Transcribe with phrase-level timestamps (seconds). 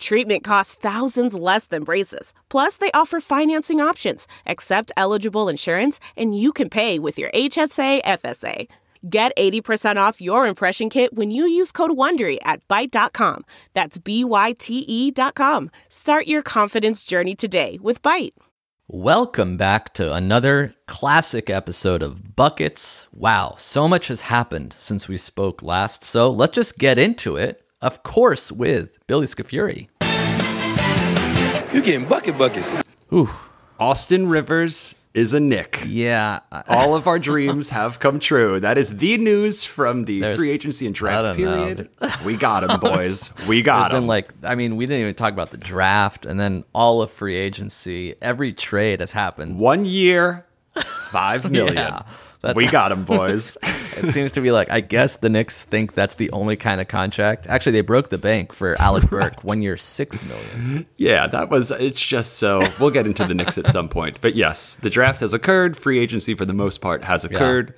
[0.00, 2.32] Treatment costs thousands less than braces.
[2.48, 8.02] Plus, they offer financing options, accept eligible insurance, and you can pay with your HSA
[8.02, 8.66] FSA.
[9.08, 13.44] Get 80% off your impression kit when you use code WONDERY at Byte.com.
[13.72, 15.70] That's B-Y-T-E dot com.
[15.88, 18.32] Start your confidence journey today with Byte.
[18.88, 23.06] Welcome back to another classic episode of Buckets.
[23.14, 27.64] Wow, so much has happened since we spoke last, so let's just get into it.
[27.82, 29.88] Of course, with Billy Scafuri.
[31.74, 32.74] You getting bucket buckets.
[33.12, 33.30] Ooh,
[33.78, 35.82] Austin Rivers is a Knick.
[35.86, 36.40] yeah.
[36.68, 38.60] All of our dreams have come true.
[38.60, 41.64] That is the news from the There's- free agency and draft don't know.
[41.64, 41.88] period.
[42.24, 43.32] We got him, boys.
[43.48, 44.06] We There's got been him.
[44.08, 47.34] like, I mean, we didn't even talk about the draft and then all of free
[47.36, 48.14] agency.
[48.20, 49.58] Every trade has happened.
[49.58, 50.44] One year,
[51.10, 51.76] five million.
[51.76, 52.02] Yeah,
[52.42, 53.56] that's- we got him, boys.
[53.62, 56.88] It seems to be like, I guess the Knicks think that's the only kind of
[56.88, 57.46] contract.
[57.48, 60.86] Actually, they broke the bank for Alec Burks, one year, six million.
[60.96, 61.70] yeah, that was.
[61.70, 62.66] It's just so.
[62.78, 65.76] We'll get into the Knicks at some point, but yes, the draft has occurred.
[65.76, 67.74] Free agency, for the most part, has occurred.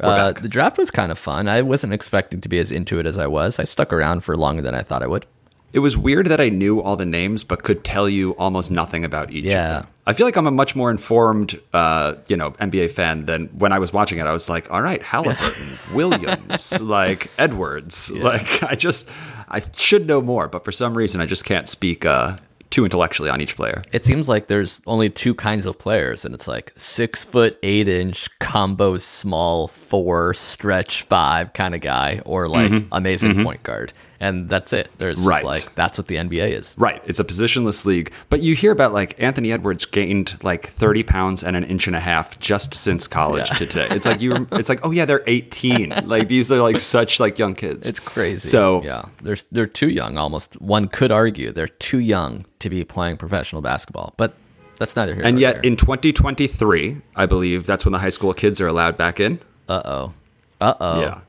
[0.00, 1.48] We're Uh, the draft was kind of fun.
[1.48, 3.58] I wasn't expecting to be as into it as I was.
[3.58, 5.26] I stuck around for longer than I thought I would.
[5.72, 9.04] It was weird that I knew all the names but could tell you almost nothing
[9.04, 9.84] about each Yeah.
[10.08, 13.72] I feel like I'm a much more informed, uh, you know, NBA fan than when
[13.72, 14.26] I was watching it.
[14.26, 19.10] I was like, all right, Halliburton, Williams, like Edwards, like I just
[19.50, 22.38] I should know more, but for some reason I just can't speak uh,
[22.70, 23.82] too intellectually on each player.
[23.92, 27.86] It seems like there's only two kinds of players, and it's like six foot eight
[27.86, 34.48] inch combo small four stretch five kind of guy, or like amazing point guard, and
[34.48, 34.88] that's it.
[34.98, 35.44] There's Right.
[35.44, 36.74] like that's what the NBA is.
[36.78, 41.02] Right, it's a positionless league, but you hear about like Anthony Edwards gained like 30
[41.04, 43.88] pounds and an inch and a half just since college to today.
[43.90, 45.92] It's like you, it's like oh yeah, they're 18.
[46.08, 47.88] Like these are like such like young kids.
[47.88, 48.48] It's crazy.
[48.48, 50.16] So yeah, they're they're too young.
[50.18, 54.34] Almost one could argue they're too young to be playing professional basketball, but
[54.78, 55.62] that's neither here And yet, there.
[55.62, 59.38] in 2023, I believe that's when the high school kids are allowed back in.
[59.68, 60.12] uh oh,
[60.60, 61.00] uh oh.
[61.00, 61.20] Yeah.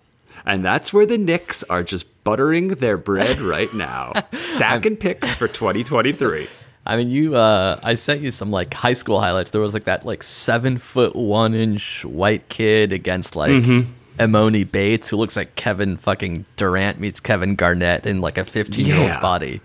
[0.45, 5.47] And that's where the Knicks are just buttering their bread right now, stacking picks for
[5.47, 6.47] 2023.
[6.85, 7.35] I mean, you.
[7.35, 9.49] Uh, I sent you some like high school highlights.
[9.51, 13.91] There was like that like seven foot one inch white kid against like Mm-hmm.
[14.21, 18.85] Emoni Bates, who looks like Kevin fucking Durant meets Kevin Garnett in like a fifteen
[18.85, 19.21] year old's Yeah.
[19.21, 19.61] body.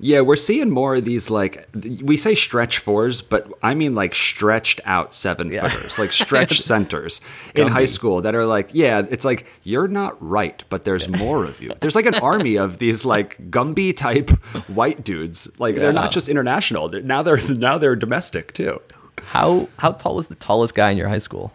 [0.00, 1.68] Yeah, we're seeing more of these like
[2.02, 7.20] we say stretch fours, but I mean like stretched out seven footers, like stretch centers
[7.54, 11.44] in high school that are like, yeah, it's like you're not right, but there's more
[11.44, 11.72] of you.
[11.80, 14.30] There's like an army of these like Gumby type
[14.68, 15.48] white dudes.
[15.58, 16.88] Like they're not just international.
[16.88, 18.80] Now they're now they're domestic too.
[19.18, 21.52] How how tall was the tallest guy in your high school?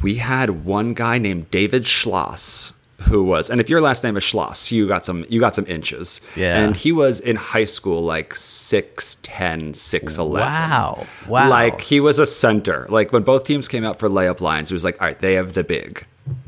[0.00, 2.72] We had one guy named David Schloss
[3.02, 5.66] who was and if your last name is Schloss, you got some you got some
[5.66, 6.20] inches.
[6.36, 6.58] Yeah.
[6.62, 10.30] And he was in high school like 6'10, 6'11.
[10.40, 11.06] Wow.
[11.28, 11.48] Wow.
[11.48, 12.86] Like he was a center.
[12.88, 15.34] Like when both teams came out for layup lines, it was like, all right, they
[15.34, 16.06] have the big.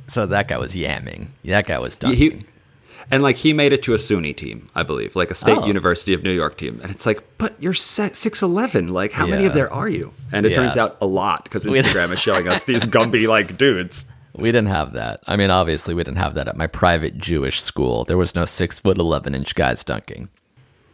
[0.08, 1.28] So that guy was yamming.
[1.44, 2.18] That guy was He, dunking.
[2.40, 2.46] he-
[3.10, 5.66] and like he made it to a SUNY team, I believe, like a state Oh.
[5.66, 6.80] University of New York team.
[6.82, 8.88] And it's like, but you're six eleven.
[8.92, 10.12] Like how many of there are you?
[10.32, 10.56] And it Yeah.
[10.56, 14.06] turns out a lot because Instagram is showing us these Gumby like dudes.
[14.34, 15.20] We didn't have that.
[15.26, 18.04] I mean, obviously, we didn't have that at my private Jewish school.
[18.04, 20.28] There was no six foot eleven inch guys dunking.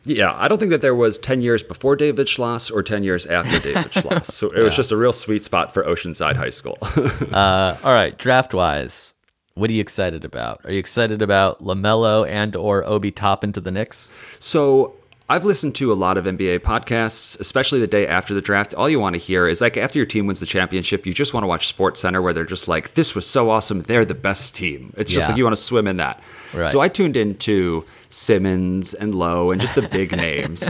[0.05, 3.27] Yeah, I don't think that there was 10 years before David Schloss or 10 years
[3.27, 4.27] after David Schloss.
[4.27, 6.79] So it was just a real sweet spot for Oceanside High School.
[7.33, 9.13] Uh, all right, draft wise,
[9.55, 10.61] what are you excited about?
[10.65, 14.11] Are you excited about Lamelo and or Obi Toppin to the Knicks?
[14.39, 14.95] so
[15.31, 18.73] I've listened to a lot of NBA podcasts, especially the day after the draft.
[18.75, 21.35] All you want to hear is like after your team wins the championship, you just
[21.35, 23.83] want to watch Sports Center where they're just like, this was so awesome.
[23.83, 24.95] They're the best team.
[24.97, 25.33] It's just Yeah.
[25.33, 26.23] like you want to swim in that.
[26.55, 26.65] Right.
[26.67, 30.67] So I tuned into Simmons and Lowe and just the big names.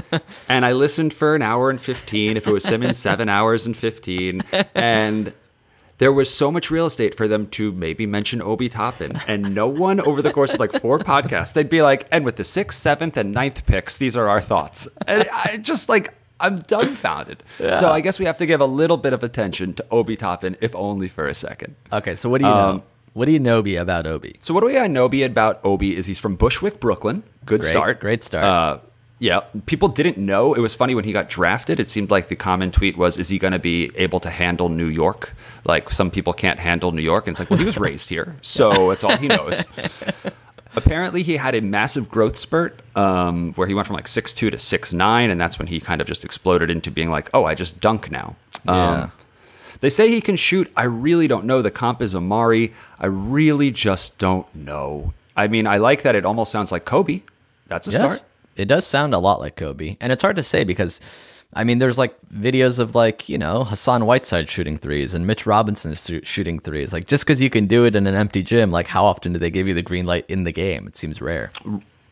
[0.49, 2.37] And I listened for an hour and 15.
[2.37, 4.43] If it was Simmons, seven hours and 15.
[4.75, 5.33] And
[5.99, 9.21] there was so much real estate for them to maybe mention Obi Toppin.
[9.27, 12.37] And no one over the course of like four podcasts, they'd be like, and with
[12.37, 14.89] the sixth, seventh, and ninth picks, these are our thoughts.
[15.07, 17.43] And I just like, I'm dumbfounded.
[17.59, 20.57] So I guess we have to give a little bit of attention to Obi Toppin,
[20.61, 21.75] if only for a second.
[21.93, 22.83] Okay, so what do you Um, know?
[23.15, 24.37] What do you know be about Obi?
[24.41, 27.25] So what do I know be about Obi is he's from Bushwick, Brooklyn.
[27.45, 27.99] Good Great, start.
[28.01, 28.45] great start.
[28.45, 28.79] Uh,
[29.21, 30.55] Yeah, people didn't know.
[30.55, 31.81] It was funny when he got drafted.
[31.81, 34.69] It seemed like the common tweet was, "Is he going to be able to handle
[34.69, 35.35] New York?"
[35.65, 38.37] Like some people can't handle New York, and it's like, well, he was raised here,
[38.43, 39.65] so it's all he knows.
[40.77, 44.51] Apparently, he had a massive growth spurt um, where he went from like six two
[44.51, 47.45] to six nine, and that's when he kind of just exploded into being like, "Oh,
[47.45, 48.37] I just dunk now."
[48.69, 49.11] Um, Yeah.
[49.81, 50.71] They say he can shoot.
[50.77, 51.63] I really don't know.
[51.63, 52.73] The comp is Amar'e.
[52.99, 55.13] I really just don't know.
[55.37, 57.23] I mean, I like that it almost sounds like Kobe.
[57.69, 58.31] That's a Yes, start.
[58.59, 61.01] It does sound a lot like Kobe, and it's hard to say because,
[61.55, 65.47] I mean, there's like videos of like you know Hassan Whiteside shooting threes and Mitch
[65.47, 66.93] Robinson is shooting threes.
[66.93, 69.39] Like just because you can do it in an empty gym, like how often do
[69.39, 70.87] they give you the green light in the game?
[70.87, 71.51] It seems rare.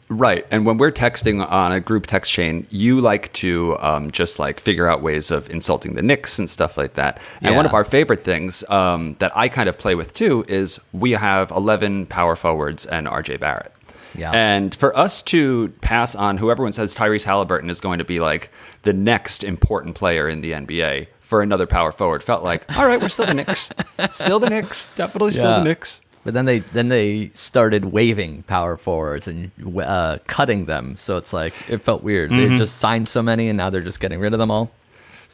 [0.08, 0.46] Right.
[0.52, 4.60] And when we're texting on a group text chain, you like to um, just like
[4.60, 7.20] figure out ways of insulting the Knicks and stuff like that.
[7.42, 10.80] And one of our favorite things um, that I kind of play with too is
[10.92, 13.72] we have 11 power forwards and RJ Barrett.
[14.18, 14.32] Yeah.
[14.32, 18.20] And for us to pass on who everyone says Tyrese Halliburton is going to be
[18.20, 18.50] like
[18.82, 23.00] the next important player in the NBA for another power forward felt like, all right,
[23.00, 23.70] we're still the Knicks.
[24.10, 24.90] still the Knicks.
[24.96, 25.58] Definitely still Yeah.
[25.58, 26.00] the Knicks.
[26.24, 31.32] But then they then they started waving power forwards and uh, cutting them, so it's
[31.32, 32.32] like it felt weird.
[32.32, 32.50] Mm-hmm.
[32.54, 34.72] They just signed so many, and now they're just getting rid of them all.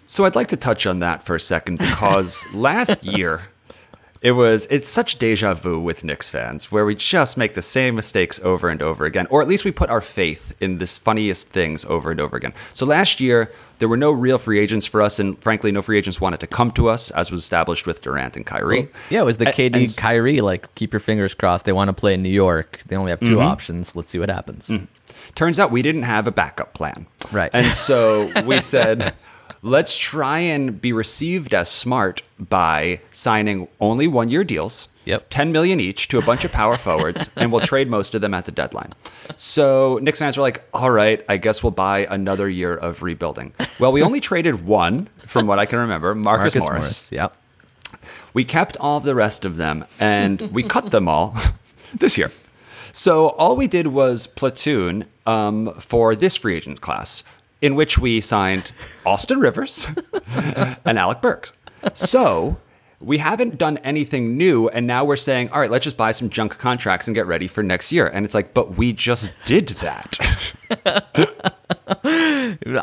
[0.07, 3.41] So I'd like to touch on that for a second because last year
[4.23, 7.95] it was it's such deja vu with Knicks fans where we just make the same
[7.97, 11.49] mistakes over and over again, or at least we put our faith in this funniest
[11.49, 12.53] things over and over again.
[12.73, 15.99] So last year there were no real free agents for us, and frankly, no free
[15.99, 18.89] agents wanted to come to us, as was established with Durant and Kyrie.
[19.11, 20.41] Yeah, it was the KD and Kyrie.
[20.41, 21.65] Like, keep your fingers crossed.
[21.65, 22.79] They want to play in New York.
[22.87, 23.41] They only have 2 Mm-hmm.
[23.43, 23.97] options.
[23.97, 24.71] Let's see what happens.
[25.35, 27.07] Turns out we didn't have a backup plan.
[27.33, 27.51] Right.
[27.53, 29.15] And so we said,
[29.63, 34.89] let's try and be received as smart by signing only one year deals.
[35.05, 35.31] Yep.
[35.31, 38.35] 10 million each to a bunch of power forwards, and we'll trade most of them
[38.35, 38.93] at the deadline.
[39.37, 43.53] So Knicks fans were like, all right, I guess we'll buy another year of rebuilding.
[43.81, 47.11] Well, we only traded one, from what I can remember, Marcus, Marcus Morris.
[47.11, 47.13] Morris.
[47.13, 47.37] Yep.
[48.33, 51.37] We kept all the rest of them and we cut them all
[51.95, 52.31] this year.
[52.93, 57.25] So all we did was platoon um, for this free agent class,
[57.63, 58.73] in which we signed
[59.07, 59.87] Austin Rivers
[60.85, 61.55] and Alec Burks.
[61.95, 62.59] So
[63.01, 66.29] we haven't done anything new, and now we're saying, all right, let's just buy some
[66.29, 68.07] junk contracts and get ready for next year.
[68.07, 70.19] And it's like, but we just did that.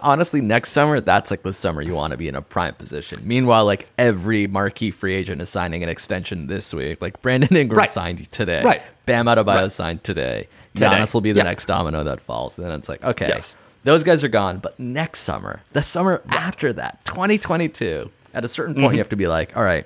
[0.04, 3.20] Honestly, next summer, that's like the summer you want to be in a prime position.
[3.26, 7.02] Meanwhile, like every marquee free agent is signing an extension this week.
[7.02, 7.90] Like Brandon Ingram Right.
[7.90, 8.64] signed today.
[8.64, 8.82] Right.
[9.06, 9.72] Bam Adebayo Right.
[9.72, 10.48] signed today.
[10.76, 10.88] Today.
[10.88, 11.44] Giannis will be the Yeah.
[11.44, 12.56] next domino that falls.
[12.56, 13.56] Then it's like, okay, Yes.
[13.84, 14.58] Those guys are gone.
[14.60, 18.94] But next summer, the summer after that, 2022, at a certain point, Mm-hmm.
[18.96, 19.86] you have to be like, all right,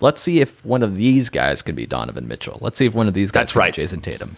[0.00, 2.58] let's see if one of these guys can be Donovan Mitchell.
[2.60, 3.74] Let's see if one of these guys That's can be right.
[3.74, 4.36] Jayson Tatum.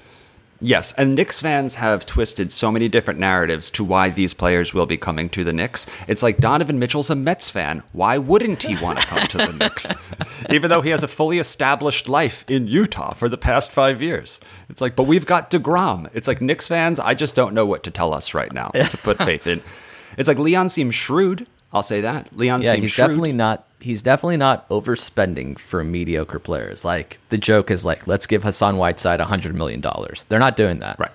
[0.64, 4.86] Yes, and Knicks fans have twisted so many different narratives to why these players will
[4.86, 5.86] be coming to the Knicks.
[6.06, 7.82] It's like Donovan Mitchell's a Mets fan.
[7.92, 9.88] Why wouldn't he want to come to the Knicks?
[10.50, 14.38] Even though he has a fully established life in Utah for the past five years.
[14.68, 16.08] It's like, but we've got DeGrom.
[16.14, 18.96] It's like Knicks fans, I just don't know what to tell us right now to
[18.98, 19.62] put faith in.
[20.16, 21.48] It's like Leon seems shrewd.
[21.72, 22.36] I'll say that.
[22.36, 23.08] Leon Yeah, seems he's shrewd.
[23.08, 23.66] definitely not.
[23.82, 26.84] He's definitely not overspending for mediocre players.
[26.84, 30.24] Like the joke is like, let's give Hassan Whiteside a hundred million dollars.
[30.28, 30.98] They're not doing that.
[30.98, 31.10] Right.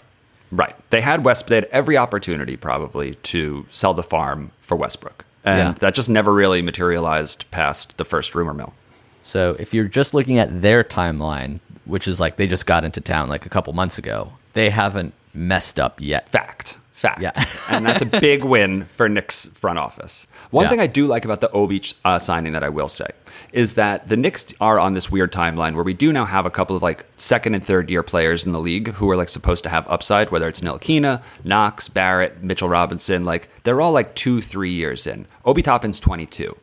[0.52, 0.76] Right.
[0.92, 1.48] They had West.
[1.48, 5.72] They had every opportunity probably to sell the farm for Westbrook, and Yeah.
[5.80, 8.74] that just never really materialized past the first rumor mill.
[9.22, 13.02] So if you're just looking at their timeline, which is like they just got into
[13.02, 16.30] town like a couple months ago, they haven't messed up yet.
[16.30, 16.78] Fact.
[16.98, 17.22] Fact.
[17.22, 17.32] Yeah.
[17.70, 20.26] and that's a big win for Knicks front office.
[20.50, 20.70] One Yeah.
[20.72, 23.06] thing I do like about the Obi uh, signing that I will say
[23.54, 26.50] is that the Knicks are on this weird timeline where we do now have a
[26.50, 29.64] couple of like second and third year players in the league who are like supposed
[29.66, 33.24] to have upside, whether it's Ntilikina, Knox, Barrett, Mitchell Robinson.
[33.24, 35.28] Like they're all like two, three years in.
[35.46, 36.58] Obi Toppin's 22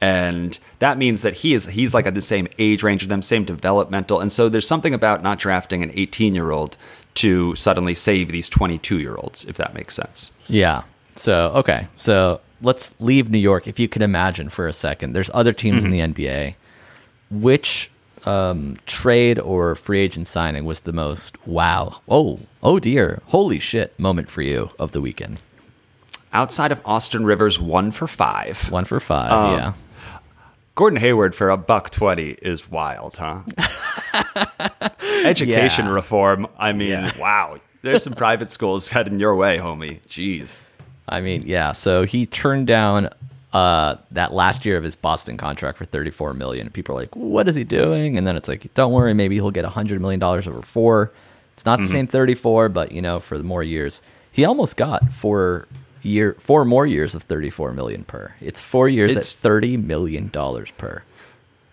[0.00, 3.22] and that means that he is he's like at the same age range of them
[3.22, 6.76] same developmental and so there's something about not drafting an 18 year old
[7.14, 10.82] to suddenly save these 22 year olds if that makes sense Yeah.
[11.16, 11.86] So okay.
[11.96, 13.68] So let's leave New York.
[13.68, 16.54] If you can imagine for a second, there's other teams in the NBA.
[17.30, 17.88] Which
[18.26, 22.00] um, trade or free agent signing was the most wow?
[22.08, 25.38] Oh, oh dear, holy shit moment for you of the weekend?
[26.32, 29.30] outside of austin rivers one for five One for five.
[29.30, 29.72] Um, yeah.
[30.74, 33.42] gordon hayward for a buck 20 is wild huh
[35.24, 35.92] education Yeah.
[35.92, 40.58] reform i mean wow there's some private schools heading your way homie jeez
[41.06, 41.72] I mean, yeah.
[41.72, 43.10] So he turned down
[43.52, 46.70] uh, that last year of his Boston contract for 34 million.
[46.70, 49.50] People are like, "What is he doing?" And then it's like, "Don't worry, maybe he'll
[49.50, 51.12] get 100 million dollars over four.
[51.52, 54.00] It's not the same 34, but you know, for the more years."
[54.32, 55.68] he almost got four
[56.00, 58.32] year four more years of 34 million per.
[58.40, 61.02] It's four years It's- at 30 million dollars per.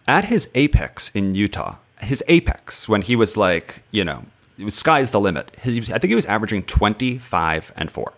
[0.09, 4.25] at his apex in Utah, his apex when he was like, you know,
[4.57, 5.55] it was sky's the limit.
[5.61, 8.13] He, I think he was averaging 25 and 4.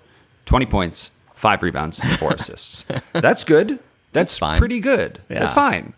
[0.45, 2.85] 20 points, 5 rebounds, and 4 assists.
[3.13, 3.79] That's good.
[4.11, 4.59] That's fine.
[4.59, 5.21] pretty good.
[5.29, 5.39] Yeah.
[5.39, 5.93] That's fine.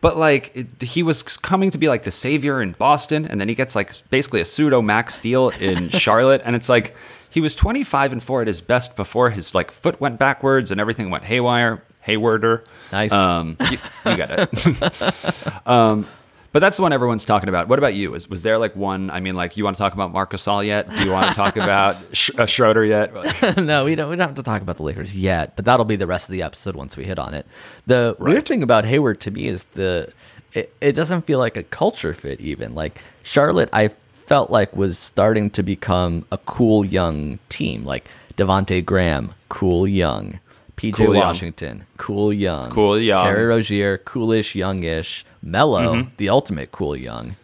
[0.00, 3.48] But like it, he was coming to be like the savior in Boston and then
[3.48, 6.96] he gets like basically a pseudo max steal in Charlotte and it's like
[7.30, 10.80] he was 25 and 4 at his best before his like foot went backwards and
[10.80, 12.64] everything went haywire, haywarder.
[12.92, 13.12] Nice.
[13.12, 15.66] Um, you, you got it.
[15.66, 16.06] um,
[16.52, 17.68] but that's the one everyone's talking about.
[17.68, 18.14] What about you?
[18.14, 19.10] Is was there like one?
[19.10, 20.88] I mean, like you want to talk about Marc Gasol yet?
[20.88, 23.12] Do you want to talk about Sch- uh, Schroeder yet?
[23.56, 24.10] no, we don't.
[24.10, 26.32] We don't have to talk about the Lakers yet, but that'll be the rest of
[26.32, 27.46] the episode once we hit on it.
[27.86, 30.12] The weird thing about Hayward to me is the
[30.52, 32.40] it, it doesn't feel like a culture fit.
[32.40, 37.84] Even like Charlotte, I felt like was starting to become a cool young team.
[37.84, 40.40] Like Devonte Graham, cool young.
[40.78, 41.24] PJ Cool young.
[41.26, 42.70] Washington, cool young.
[42.70, 43.24] Cool young.
[43.24, 45.24] Terry Rozier, coolish, youngish.
[45.42, 46.08] Melo, Mm-hmm.
[46.16, 47.36] the ultimate cool young.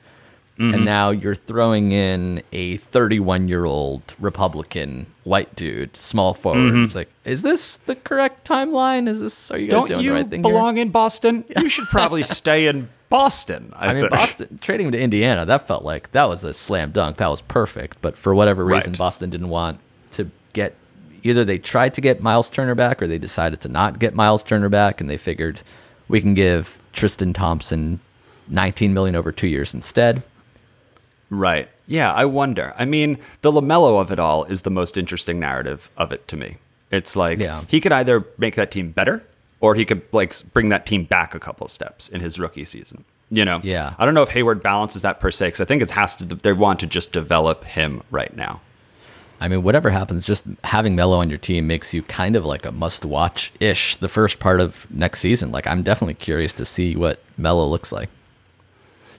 [0.57, 6.77] And now you're throwing in a 31 year old Republican white dude, small forward.
[6.85, 9.09] It's like, is this the correct timeline?
[9.09, 10.53] Is this, are you guys Don't doing you the right thing here?
[10.53, 11.45] belong in Boston?
[11.61, 13.73] You should probably stay in Boston.
[13.75, 14.13] I, I mean, think.
[14.13, 17.17] Boston trading him to Indiana, that felt like that was a slam dunk.
[17.17, 18.01] That was perfect.
[18.01, 18.99] But for whatever reason, Right.
[18.99, 19.81] Boston didn't want
[20.13, 20.77] to get
[21.25, 24.43] either they tried to get Myles Turner back or they decided to not get Myles
[24.45, 25.63] Turner back and they figured
[26.09, 27.99] we can give Tristan Thompson
[28.49, 30.23] 19 million over two years instead.
[31.31, 31.69] Right.
[31.87, 32.75] Yeah, I wonder.
[32.79, 36.37] I mean, the LaMelo of it all is the most interesting narrative of it to
[36.37, 36.57] me.
[36.91, 37.63] It's like Yeah.
[37.69, 39.23] he could either make that team better
[39.61, 43.05] or he could like bring that team back a couple steps in his rookie season.
[43.31, 43.61] You know?
[43.63, 43.95] Yeah.
[43.99, 46.25] I don't know if Hayward balances that per se because I think it has to
[46.27, 48.61] they want to just develop him right now.
[49.45, 52.65] I mean, whatever happens, just having Melo on your team makes you kind of like
[52.65, 55.53] a must watch ish the first part of next season.
[55.53, 58.09] Like, I'm definitely curious to see what Melo looks like.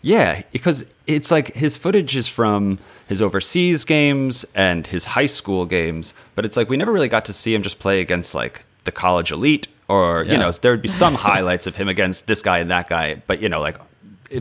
[0.01, 5.67] Yeah, because it's like his footage is from his overseas games and his high school
[5.67, 8.65] games, but it's like we never really got to see him just play against like
[8.85, 12.41] the college elite or, you know, there would be some highlights of him against this
[12.41, 13.77] guy and that guy, but you know, like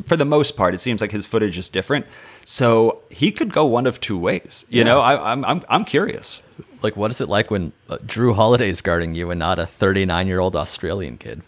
[0.06, 2.06] for the most part, it seems like his footage is different.
[2.44, 4.64] So he could go one of two ways.
[4.68, 4.84] You Yeah.
[4.84, 6.42] know, I, I'm, I'm, I'm curious.
[6.82, 10.26] Like, what is it like when uh, Jrue Holiday's guarding you and not a 39
[10.26, 11.42] year old Australian kid?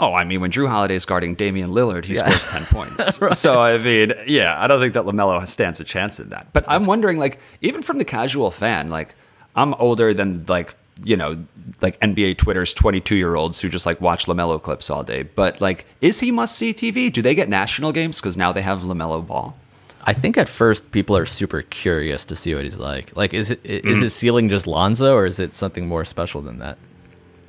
[0.00, 3.20] Oh, I mean, when Jrue Holiday's guarding Damian Lillard, he scores 10 points.
[3.38, 6.48] So, I mean, yeah, I don't think that LaMelo stands a chance in that.
[6.52, 9.14] But I'm wondering, like, even from the casual fan, like,
[9.54, 10.74] I'm older than, like,
[11.04, 11.44] you know,
[11.80, 15.22] like NBA Twitter's 22 year olds who just, like, watch LaMelo clips all day.
[15.22, 17.12] But, like, is he must see TV?
[17.12, 19.56] Do they get national games because now they have LaMelo ball?
[20.04, 23.16] I think at first people are super curious to see what he's like.
[23.16, 26.58] Like, is it is his ceiling just Lonzo or is it something more special than
[26.58, 26.76] that?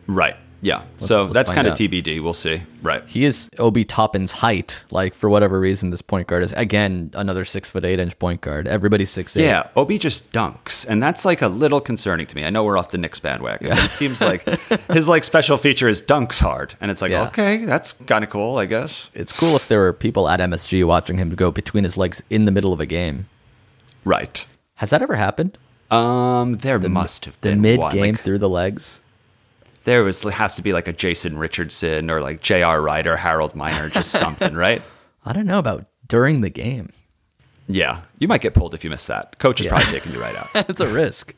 [0.05, 0.35] Right.
[0.63, 0.83] Yeah.
[0.99, 1.77] so let's that's kind of.
[1.77, 2.23] TBD.
[2.23, 2.63] We'll see.
[2.81, 3.03] Right.
[3.05, 4.83] He is Obi Toppin's height.
[4.91, 8.39] Like, for whatever reason, this point guard is, again, another six foot eight inch point
[8.41, 8.65] guard.
[8.67, 9.43] Everybody's six eight.
[9.43, 12.45] Yeah, Obi just dunks, and that's like a little concerning to me.
[12.45, 14.43] I know we're off the Knicks bandwagon, but it seems like
[14.91, 17.27] his like special feature is dunks hard, and it's like Yeah.
[17.27, 19.09] okay, that's kind of cool, I guess.
[19.13, 22.45] It's cool if there were people at MSG watching him go between his legs in
[22.45, 23.27] the middle of a game.
[24.05, 24.45] Right.
[24.75, 25.57] Has that ever happened?
[25.91, 28.99] Um, there must have been The mid game Like, through the legs?
[29.85, 32.81] There was has to be like a Jason Richardson or like J.R.
[32.81, 34.81] Rider, Harold Miner, just something, right?
[35.25, 36.91] I don't know about during the game.
[37.67, 39.39] Yeah, you might get pulled if you miss that.
[39.39, 39.73] Coach is Yeah.
[39.73, 40.49] probably taking you right out.
[40.69, 41.33] it's a risk.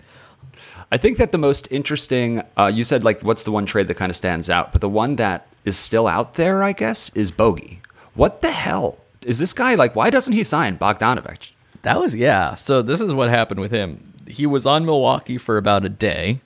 [0.92, 3.96] I think that the most interesting, uh, you said like, what's the one trade that
[3.96, 4.72] kind of stands out?
[4.72, 7.82] But the one that is still out there, I guess, is Bogey.
[8.14, 9.96] What the hell is this guy like?
[9.96, 11.52] Why doesn't he sign Bogdanovich?
[11.82, 12.56] That was yeah.
[12.56, 14.14] So this is what happened with him.
[14.28, 16.42] He was on Milwaukee for about a day,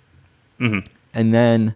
[0.59, 0.87] Mm-hmm.
[1.13, 1.75] and then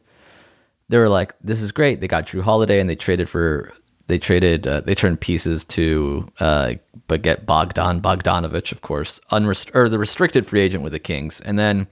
[0.90, 3.74] they were like, "This is great." They got Jrue Holiday, and they traded for
[4.08, 6.74] they traded uh, they turned pieces to uh,
[7.08, 11.40] but get Bogdan Bogdanovich, of course, unrest- or the restricted free agent with the Kings,
[11.42, 11.88] and then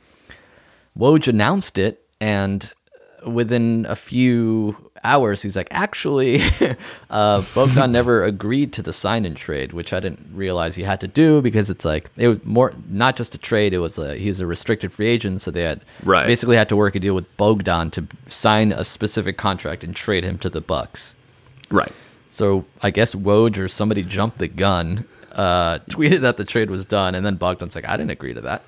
[0.97, 2.71] Woj announced it, and
[3.25, 6.41] within a few hours, he's like, actually,
[7.09, 10.99] uh, Bogdan never agreed to the sign and trade, which I didn't realize he had
[11.01, 14.15] to do because it's like it was more not just a trade; it was a
[14.15, 16.25] he's a restricted free agent, so they had Right.
[16.27, 20.23] basically had to work a deal with Bogdan to sign a specific contract and trade
[20.23, 21.15] him to the Bucks.
[21.69, 21.91] Right.
[22.29, 26.85] So I guess Woj or somebody jumped the gun, uh, tweeted that the trade was
[26.85, 28.61] done, and then Bogdan's like, I didn't agree to that.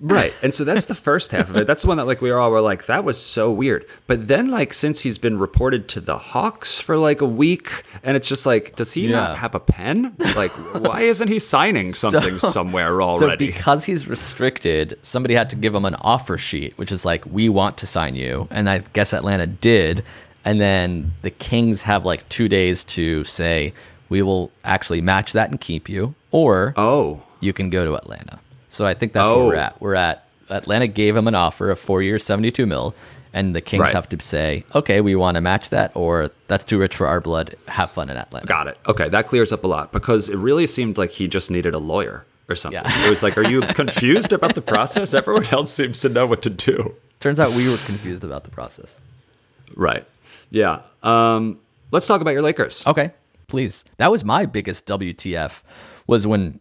[0.00, 0.32] Right.
[0.42, 1.66] And so that's the first half of it.
[1.66, 3.84] That's the one that like we were all were like, that was so weird.
[4.06, 8.16] But then like since he's been reported to the Hawks for like a week, and
[8.16, 9.16] it's just like, does he Yeah.
[9.16, 10.16] not have a pen?
[10.34, 13.50] Like, why isn't he signing something somewhere already?
[13.52, 17.26] So because he's restricted, somebody had to give him an offer sheet, which is like,
[17.26, 18.48] we want to sign you.
[18.50, 20.02] And I guess Atlanta did.
[20.46, 23.74] And then the Kings have like two days to say,
[24.08, 27.20] we will actually match that and keep you, or oh.
[27.40, 28.40] you can go to Atlanta.
[28.70, 29.58] So I think that's where we're Oh.
[29.58, 29.80] at.
[29.80, 32.94] We're at Atlanta gave him an offer of four years, 72 mil.
[33.32, 33.92] And the Kings Right.
[33.92, 37.20] have to say, okay, we want to match that, or that's too rich for our
[37.20, 37.54] blood.
[37.68, 38.44] Have fun in Atlanta.
[38.46, 38.76] Got it.
[38.88, 41.78] Okay, that clears up a lot because it really seemed like he just needed a
[41.78, 42.82] lawyer or something.
[42.84, 43.06] Yeah.
[43.06, 45.14] It was like, are you confused about the process?
[45.14, 46.96] Everyone else seems to know what to do.
[47.20, 48.96] Turns out we were confused about the process.
[49.76, 50.04] Right.
[50.50, 50.82] Yeah.
[51.04, 51.60] Um,
[51.92, 52.84] let's talk about your Lakers.
[52.84, 53.12] Okay,
[53.46, 53.84] please.
[53.98, 55.62] That was my biggest WTF
[56.08, 56.58] was when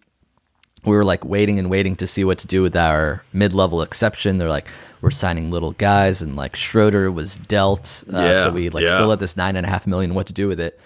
[0.86, 4.38] we were like waiting and waiting to see what to do with our mid-level exception.
[4.38, 4.68] They're like,
[5.02, 8.90] we're signing little guys, and like Schroeder was dealt, uh, Yeah, so we like yeah.
[8.96, 10.14] still had this nine and a half million.
[10.14, 10.80] What to do with it?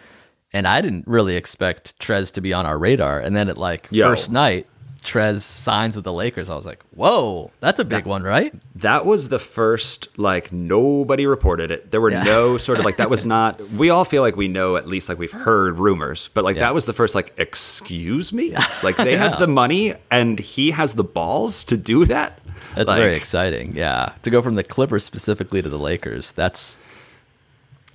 [0.51, 3.19] And I didn't really expect Trez to be on our radar.
[3.19, 4.07] And then at like Yo.
[4.07, 4.67] first night,
[5.03, 6.49] Trez signs with the Lakers.
[6.49, 8.53] I was like, whoa, that's a big one, right?
[8.75, 11.91] That was the first, like, nobody reported it.
[11.91, 12.23] There were Yeah.
[12.23, 15.09] no sort of like, that was not, we all feel like we know, at least
[15.09, 16.63] like we've heard rumors, but like Yeah.
[16.63, 18.55] that was the first, like, excuse me?
[18.81, 22.39] Like they have the money and he has the balls to do that?
[22.75, 23.75] That's Like, very exciting.
[23.75, 26.31] Yeah, to go from the Clippers specifically to the Lakers.
[26.31, 26.77] That's,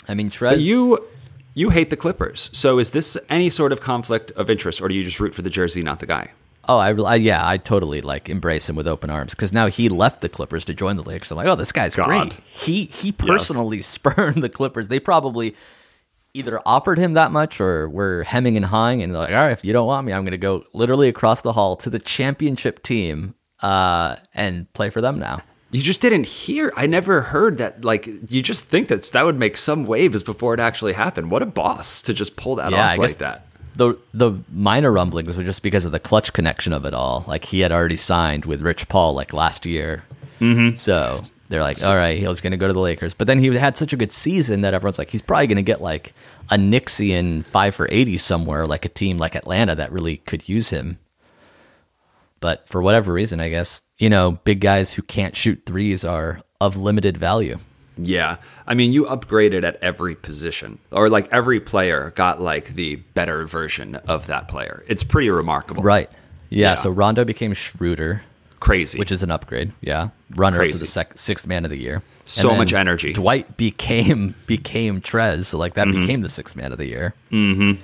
[0.06, 0.60] I mean, Trez.
[0.60, 1.04] You,
[1.54, 2.50] you hate the Clippers.
[2.52, 5.42] So is this any sort of conflict of interest or do you just root for
[5.42, 6.32] the jersey, not the guy?
[6.68, 9.88] Oh, I, I yeah, I totally like embrace him with open arms because now he
[9.88, 11.30] left the Clippers to join the Lakers.
[11.30, 12.06] I'm like, oh, this guy's God.
[12.06, 12.32] great.
[12.44, 14.88] He he personally spurned the Clippers.
[14.88, 15.56] They probably
[16.34, 19.64] either offered him that much or were hemming and hawing, and like, all right, if
[19.64, 22.82] you don't want me, I'm going to go literally across the hall to the championship
[22.82, 25.40] team uh, and play for them now.
[25.70, 26.72] You just didn't hear.
[26.76, 27.84] I never heard that.
[27.84, 31.30] Like, you just think that that would make some waves before it actually happened.
[31.30, 33.48] What a boss to just pull that Yeah, off like that.
[33.78, 37.25] The the minor rumblings were just because of the Klutch connection of it all.
[37.28, 40.02] Like he had already signed with Rich Paul like last year,
[40.40, 40.75] mm-hmm.
[40.75, 43.14] so they're like, all right, he was going to go to the Lakers.
[43.14, 45.62] But then he had such a good season that everyone's like, he's probably going to
[45.62, 46.12] get like
[46.50, 50.71] a Nixian five for eighty somewhere, like a team like Atlanta that really could use
[50.71, 50.99] him.
[52.41, 56.41] But for whatever reason, I guess you know, big guys who can't shoot threes are
[56.60, 57.58] of limited value.
[57.99, 58.37] Yeah.
[58.67, 63.47] I mean, you upgraded at every position, or like every player got like the better
[63.47, 64.84] version of that player.
[64.87, 65.82] It's pretty remarkable.
[65.82, 66.08] Right.
[66.49, 66.71] Yeah.
[66.71, 66.75] Yeah.
[66.76, 68.23] So Rondo became Schroeder.
[68.61, 68.99] Crazy.
[68.99, 69.71] which is an upgrade.
[69.80, 72.02] Yeah, runner up to the sec- sixth man of the year.
[72.25, 73.13] So much energy.
[73.13, 77.15] Dwight became became Trez, so like that became the sixth man of the year.
[77.30, 77.80] Mm-hmm.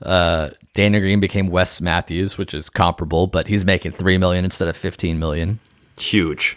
[0.00, 4.68] Uh, Danny Green became Wes Matthews, which is comparable, but he's making three million instead
[4.68, 5.58] of fifteen million.
[5.98, 6.56] huge.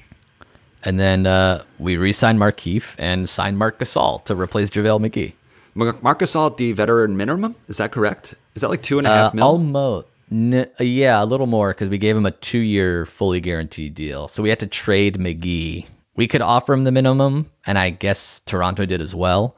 [0.86, 5.34] And then uh, we re-signed Markieff and signed Marc Gasol to replace JaVale McGee.
[5.76, 7.56] Mark Marc Gasol, the veteran minimum.
[7.68, 8.36] Is that correct?
[8.56, 9.46] Is that like two and a half Uh, mil?
[9.46, 10.08] almost.
[10.32, 14.28] N- yeah, a little more because we gave him a two-year fully guaranteed deal.
[14.28, 15.86] So we had to trade McGee.
[16.16, 19.56] We could offer him the minimum, and I guess Toronto did as well.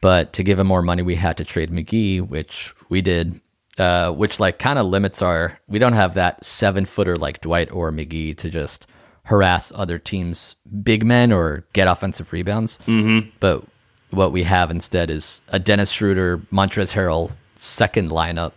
[0.00, 3.40] But to give him more money, we had to trade McGee, which we did.
[3.78, 5.58] Uh, which like kind of limits our.
[5.68, 8.86] We don't have that seven footer like Dwight or McGee to just
[9.26, 12.78] harass other teams' big men or get offensive rebounds.
[12.86, 13.30] Mm-hmm.
[13.40, 13.64] But
[14.10, 18.52] what we have instead is a Dennis Schroeder, Montrezl Harrell second lineup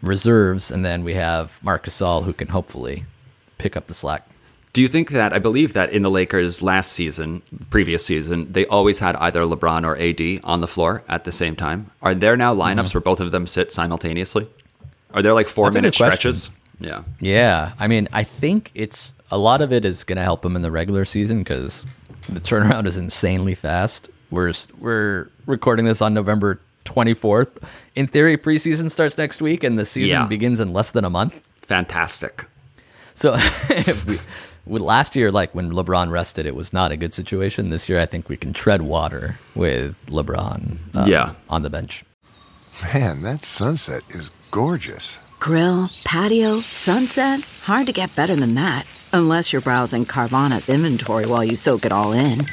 [0.00, 3.04] reserves, and then we have Marc Gasol who can hopefully
[3.58, 4.28] pick up the slack.
[4.72, 8.64] Do you think that I believe that in the Lakers last season, previous season, they
[8.66, 11.90] always had either LeBron or AD on the floor at the same time?
[12.00, 14.48] Are there now lineups where both of them sit simultaneously?
[15.12, 15.74] Are there like four Mm-hmm.
[15.74, 16.50] That's minute stretches?
[16.80, 17.02] Yeah.
[17.20, 20.54] Yeah, I mean, I think it's a lot of it is going to help him
[20.54, 21.84] in the regular season because
[22.28, 24.08] the turnaround is insanely fast.
[24.30, 27.62] We're we're recording this on November 24th.
[27.96, 30.26] In theory, preseason starts next week, and the season Yeah.
[30.26, 31.40] begins in less than a month.
[31.62, 32.44] Fantastic.
[33.14, 33.34] So
[33.70, 34.18] if we,
[34.66, 37.70] with last year, like when LeBron rested, it was not a good situation.
[37.70, 40.76] This year, I think we can tread water with LeBron.
[40.96, 41.34] um, Yeah.
[41.48, 42.04] on the bench.
[42.94, 45.18] Man, that sunset is gorgeous.
[45.40, 47.40] Grill, patio, sunset.
[47.64, 48.86] Hard to get better than that.
[49.14, 52.46] Unless you're browsing Carvana's inventory while you soak it all in.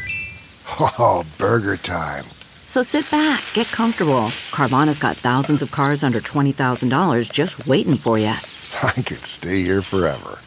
[0.81, 2.25] Oh, burger time.
[2.65, 4.27] So sit back, get comfortable.
[4.51, 8.25] Carvana's got thousands of cars under $20,000 just waiting for you.
[8.83, 10.39] I could stay here forever.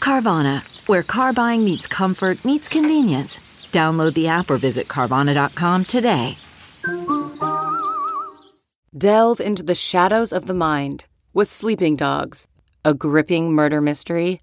[0.00, 3.40] Carvana, where car buying meets comfort, meets convenience.
[3.72, 6.36] Download the app or visit Carvana.com today.
[8.96, 12.46] Delve into the shadows of the mind with Sleeping Dogs,
[12.84, 14.42] a gripping murder mystery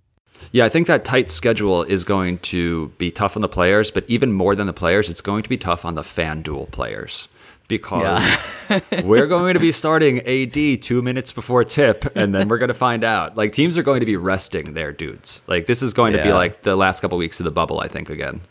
[0.51, 4.03] Yeah, I think that tight schedule is going to be tough on the players, but
[4.07, 7.27] even more than the players, it's going to be tough on the FanDuel players
[7.71, 8.49] because
[9.05, 12.73] we're going to be starting AD two minutes before tip, and then we're going to
[12.73, 13.37] find out.
[13.37, 15.41] Like teams are going to be resting their dudes.
[15.47, 17.87] Like this is going to be like the last couple weeks of the bubble, I
[17.87, 18.09] think.
[18.09, 18.41] Again,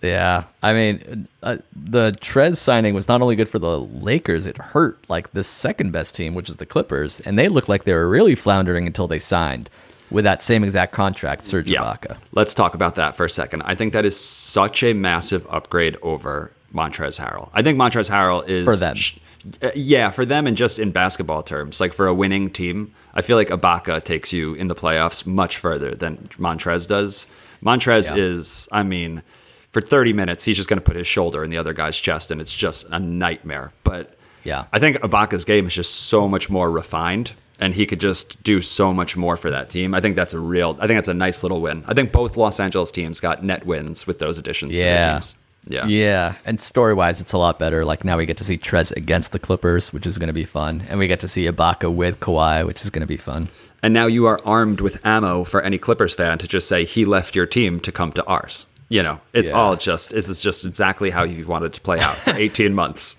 [0.00, 4.56] Yeah, I mean, uh, the Trez signing was not only good for the Lakers; it
[4.56, 7.92] hurt like the second best team, which is the Clippers, and they looked like they
[7.92, 9.68] were really floundering until they signed
[10.10, 11.80] with that same exact contract, Serge yeah.
[11.82, 12.16] Ibaka.
[12.32, 13.62] Let's talk about that for a second.
[13.62, 17.50] I think that is such a massive upgrade over Montrez Harrell.
[17.54, 18.94] I think Montrez Harrell is For them.
[18.96, 19.18] sh-
[19.62, 23.22] uh, yeah, for them, and just in basketball terms, like for a winning team, I
[23.22, 27.26] feel like Ibaka takes you in the playoffs much further than Montrez does.
[27.64, 28.16] Montrez Yeah.
[28.22, 29.22] is, I mean,
[29.70, 32.30] for 30 minutes, he's just going to put his shoulder in the other guy's chest,
[32.30, 33.72] and it's just a nightmare.
[33.84, 34.64] But Yeah.
[34.72, 38.60] I think Ibaka's game is just so much more refined, and he could just do
[38.60, 39.94] so much more for that team.
[39.94, 40.76] I think that's a real.
[40.80, 41.84] I think that's a nice little win.
[41.86, 44.72] I think both Los Angeles teams got net wins with those additions.
[44.74, 45.12] to their Yeah.
[45.14, 45.34] teams.
[45.68, 45.86] Yeah.
[45.86, 47.84] Yeah, and story wise, it's a lot better.
[47.84, 50.44] Like now we get to see Trez against the Clippers, which is going to be
[50.44, 53.48] fun, and we get to see Ibaka with Kawhi, which is going to be fun.
[53.82, 57.04] And now you are armed with ammo for any Clippers fan to just say he
[57.04, 58.66] left your team to come to ours.
[58.88, 59.56] You know, it's Yeah.
[59.56, 63.16] all just this is just exactly how you wanted to play out for 18 months.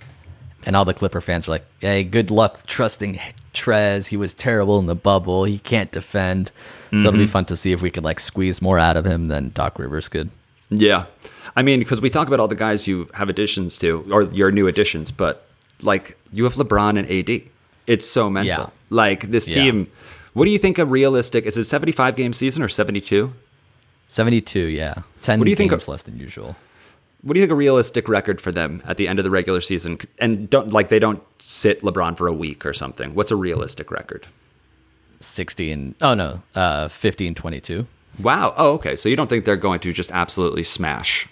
[0.68, 3.20] And all the Clipper fans were like, "Hey, good luck trusting
[3.54, 4.08] Trez.
[4.08, 5.46] He was terrible in the bubble.
[5.46, 6.52] He can't defend."
[6.92, 7.32] So it'll be mm-hmm.
[7.32, 10.10] fun to see if we could like squeeze more out of him than Doc Rivers
[10.10, 10.30] could.
[10.70, 11.06] Yeah.
[11.56, 14.52] I mean, because we talk about all the guys you have additions to, or your
[14.52, 15.48] new additions, but
[15.82, 17.50] like you have LeBron and AD.
[17.88, 18.66] It's so mental.
[18.66, 18.70] Yeah.
[18.90, 19.56] Like this Yeah.
[19.56, 19.88] team,
[20.34, 23.34] what do you think a realistic is it 75 game season or 72?
[24.10, 26.56] Seventy-two, yeah, ten What do you think games of- less than usual.
[27.28, 29.60] What do you think a realistic record for them at the end of the regular
[29.60, 29.98] season?
[30.18, 33.14] And don't like they don't sit LeBron for a week or something.
[33.16, 34.26] What's a realistic record?
[35.20, 37.86] 16 oh no uh 15 22
[38.22, 38.54] Wow.
[38.56, 38.96] Oh, okay.
[38.96, 41.28] So you don't think they're going to just absolutely smash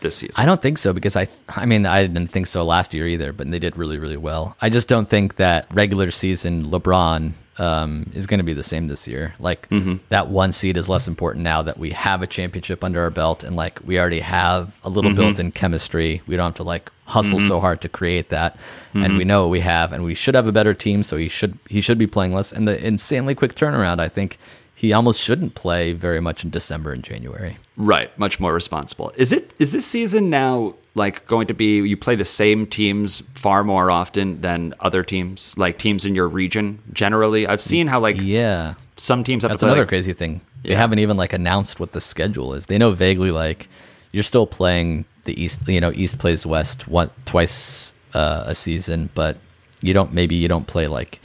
[0.00, 0.34] this season?
[0.36, 3.32] i don't think so because i i mean i didn't think so last year either
[3.32, 8.10] but they did really really well i just don't think that regular season lebron um,
[8.14, 9.34] is going to be the same this year.
[9.38, 9.96] Like mm-hmm.
[10.08, 13.44] that one seed is less important now that we have a championship under our belt
[13.44, 15.20] and like we already have a little mm-hmm.
[15.20, 16.20] built-in chemistry.
[16.26, 17.48] We don't have to like hustle mm-hmm.
[17.48, 18.56] so hard to create that.
[18.94, 21.28] And we know what we have and we should have a better team so he
[21.28, 22.52] should he should be playing less.
[22.52, 24.38] And the insanely quick turnaround i think
[24.74, 29.10] he almost shouldn't play very much in december and january Right, much more responsible.
[29.16, 33.20] Is it is this season now like going to be you play the same teams
[33.34, 37.48] far more often than other teams, like teams in your region generally?
[37.48, 40.40] I've seen how like yeah some teams have That's another like, crazy thing.
[40.62, 40.76] They Yeah.
[40.78, 42.66] haven't even like announced what the schedule is.
[42.66, 43.66] They know vaguely like
[44.12, 45.66] you're still playing the East.
[45.66, 49.36] You know, East plays West one twice uh, a season, but
[49.82, 50.12] you don't.
[50.12, 51.18] Maybe you don't play like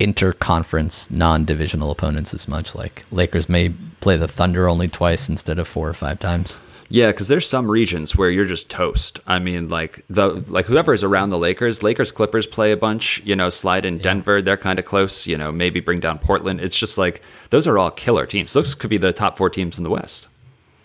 [0.00, 2.74] interconference non-divisional opponents as much.
[2.74, 6.60] Like Lakers may play the Thunder only twice instead of four or five times.
[6.88, 9.18] Yeah, because there's some regions where you're just toast.
[9.26, 13.22] I mean, like the like whoever is around the Lakers, Lakers Clippers play a bunch.
[13.24, 15.26] You know, slide in Denver, they're kind of close.
[15.26, 16.60] You know, maybe bring down Portland.
[16.60, 18.52] It's just like those are all killer teams.
[18.52, 20.28] Those could be the top four teams in the West.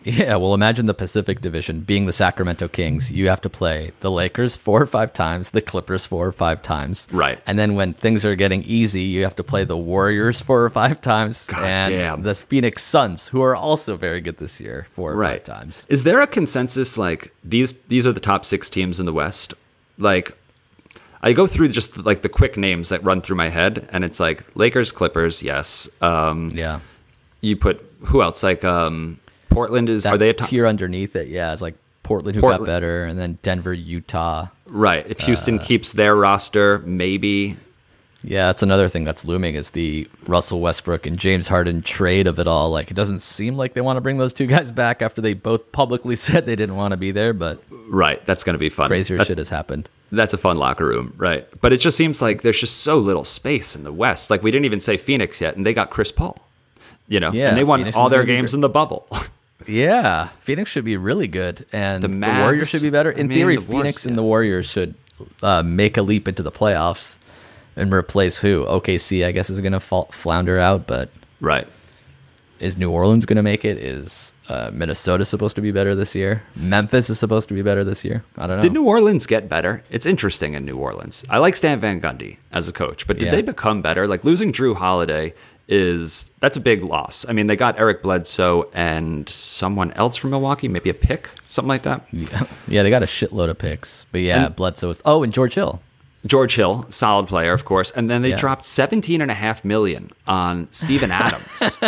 [0.03, 3.11] Yeah, well, imagine the Pacific Division being the Sacramento Kings.
[3.11, 6.61] You have to play the Lakers four or five times, the Clippers four or five
[6.61, 7.05] times.
[7.11, 7.39] Right.
[7.45, 10.69] And then when things are getting easy, you have to play the Warriors four or
[10.69, 11.45] five times.
[11.47, 12.21] God and damn.
[12.23, 15.85] the Phoenix Suns, who are also very good this year, four or right five times.
[15.89, 19.53] Is there a consensus like these these are the top six teams in the West?
[19.97, 20.31] Like
[21.21, 24.19] I go through just like the quick names that run through my head, and it's
[24.21, 25.89] like Lakers, Clippers, yes.
[26.01, 26.79] Um, Yeah.
[27.41, 28.43] you put who else?
[28.43, 31.27] Like um, Portland is That are they a tier underneath it?
[31.27, 34.47] Yeah, it's like Portland, who Portland- got better, and then Denver, Utah.
[34.67, 35.05] Right.
[35.07, 37.57] If Houston uh, keeps their roster, maybe.
[38.23, 42.37] Yeah, that's another thing that's looming is the Russell Westbrook and James Harden trade of
[42.37, 42.69] it all.
[42.69, 45.33] Like, it doesn't seem like they want to bring those two guys back after they
[45.33, 48.23] both publicly said they didn't want to be there, but Right.
[48.25, 48.87] That's going to be fun.
[48.89, 49.89] crazier That's- shit has happened.
[50.11, 51.47] That's a fun locker room, right?
[51.61, 54.31] But it just seems like there's just so little space in the West.
[54.31, 56.35] Like we didn't even say Phoenix yet, and they got Chris Paul.
[57.07, 58.57] You know, Yeah, and they won Phoenix all their games great.
[58.57, 59.07] in the bubble.
[59.67, 63.13] Yeah, Phoenix should be really good, and The the, Warriors should be better.
[63.15, 64.17] I In mean, theory, the Phoenix and yeah.
[64.17, 64.95] the Warriors should
[65.43, 67.17] uh, make a leap into the playoffs
[67.75, 68.65] and replace who?
[68.65, 71.09] OKC, I guess, is going to flounder out, but
[71.41, 71.67] right.
[72.59, 73.77] is New Orleans going to make it?
[73.77, 76.41] Is uh, Minnesota supposed to be better this year?
[76.55, 78.23] Memphis is supposed to be better this year.
[78.37, 78.61] I don't know.
[78.61, 79.83] Did New Orleans get better?
[79.91, 81.23] It's interesting in New Orleans.
[81.29, 83.31] I like Stan Van Gundy as a coach, but did Yeah.
[83.31, 84.07] they become better?
[84.07, 85.33] Like losing Jrue Holiday
[85.71, 87.25] is that's a big loss.
[87.29, 91.69] I mean, they got Eric Bledsoe and someone else from Milwaukee, maybe a pick, something
[91.69, 92.03] like that.
[92.11, 94.87] yeah, yeah they got a shitload of picks, but yeah, Bledsoe.
[94.89, 95.79] Was, oh, and George Hill.
[96.25, 98.35] George Hill, solid player, of course, and then they Yeah.
[98.37, 101.77] dropped 17 and a half million on Steven Adams.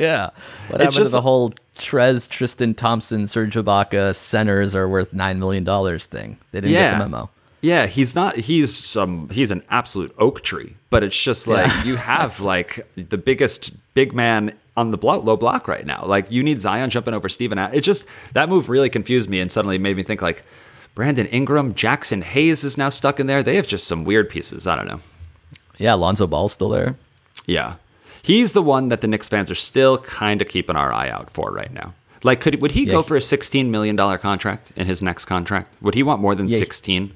[0.00, 0.30] yeah,
[0.68, 5.38] what It's happened to the whole Trez, Tristan Thompson, Serge Ibaka centers are worth nine
[5.38, 6.38] million dollars thing?
[6.50, 7.30] They didn't get the memo.
[7.60, 8.36] Yeah, he's not.
[8.36, 9.28] He's some.
[9.30, 10.76] He's an absolute oak tree.
[10.90, 11.84] But it's just like Yeah.
[11.84, 16.04] you have like the biggest big man on the block, low block right now.
[16.06, 17.58] Like you need Zion jumping over Steven.
[17.58, 20.44] It just that move really confused me and suddenly made me think like
[20.94, 23.42] Brandon Ingram, Jaxson Hayes is now stuck in there.
[23.42, 24.66] They have just some weird pieces.
[24.66, 25.00] I don't know.
[25.78, 26.96] Yeah, Lonzo Ball's still there.
[27.46, 27.74] Yeah,
[28.22, 31.30] he's the one that the Knicks fans are still kind of keeping our eye out
[31.30, 31.94] for right now.
[32.24, 35.24] Like, could would he Yeah, go for a sixteen million dollar contract in his next
[35.24, 35.74] contract?
[35.82, 37.12] Would he want more than Yeah, he- sixteen?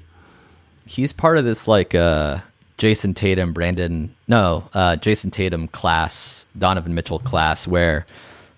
[0.85, 2.39] He's part of this like uh
[2.77, 8.05] Jayson Tatum, Brandon no, uh Jayson Tatum class, Donovan Mitchell class where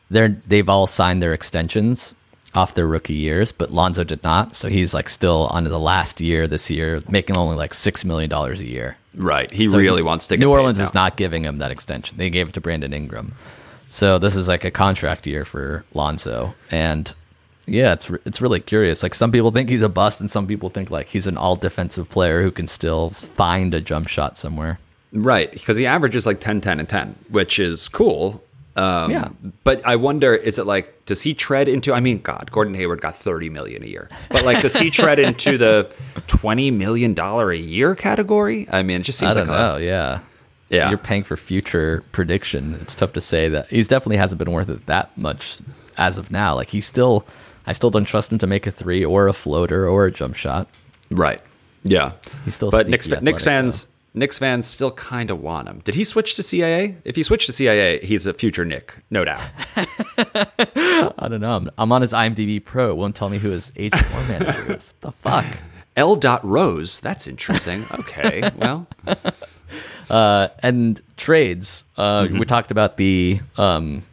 [0.10, 2.14] they're they've all signed their extensions
[2.54, 4.56] off their rookie years, but Lonzo did not.
[4.56, 8.30] So he's like still on the last year this year, making only like six million
[8.30, 8.96] dollars a year.
[9.18, 9.52] Right.
[9.52, 10.38] He So really he- wants to.
[10.38, 12.18] Get New Orleans is not giving him that extension.
[12.18, 13.34] They gave it to Brandon Ingram.
[13.90, 17.14] So this is like a contract year for Lonzo, and
[17.68, 19.04] yeah, it's re- it's really curious.
[19.04, 21.56] Like some people think he's a bust, and some people think like he's an all
[21.56, 24.80] defensive player who can still find a jump shot somewhere.
[25.12, 28.44] Right, because he averages like 10, 10, and 10, which is cool.
[28.76, 29.30] Um, Yeah.
[29.64, 33.00] But I wonder, is it like, does he tread into, I mean, God, Gordon Hayward
[33.00, 34.10] got 30 million a year.
[34.30, 35.90] But like, does he tread into the
[36.28, 38.68] $20 million a year category?
[38.70, 39.76] I mean, it just I seems don't like know.
[39.78, 40.20] a, yeah,
[40.70, 40.90] Yeah.
[40.90, 42.78] You're paying for future prediction.
[42.82, 45.60] It's tough to say that he's definitely hasn't been worth it that much
[45.98, 46.56] as of now.
[46.56, 47.26] Like he's still,
[47.68, 50.36] I still don't trust him to make a three or a floater or a jump
[50.36, 50.68] shot.
[51.10, 51.42] right.
[51.84, 52.14] Yeah.
[52.46, 55.82] He's still but Knicks, Knicks fans, Knicks fans still kind of want him.
[55.86, 56.96] Did he switch to CAA?
[57.06, 59.42] If he switched to CAA, he's a future Knick, no doubt.
[59.76, 61.52] I don't know.
[61.58, 62.90] I'm, I'm on his IMDb Pro.
[62.92, 64.94] It won't tell me who his agent or manager is.
[65.00, 65.46] What the fuck?
[65.96, 66.16] L.
[66.16, 67.00] Dot Rose.
[67.00, 67.86] That's interesting.
[68.00, 68.50] Okay.
[68.58, 68.88] well,
[70.10, 71.86] Uh, and trades.
[71.98, 72.40] Uh, Mm-hmm.
[72.40, 74.04] We talked about the um,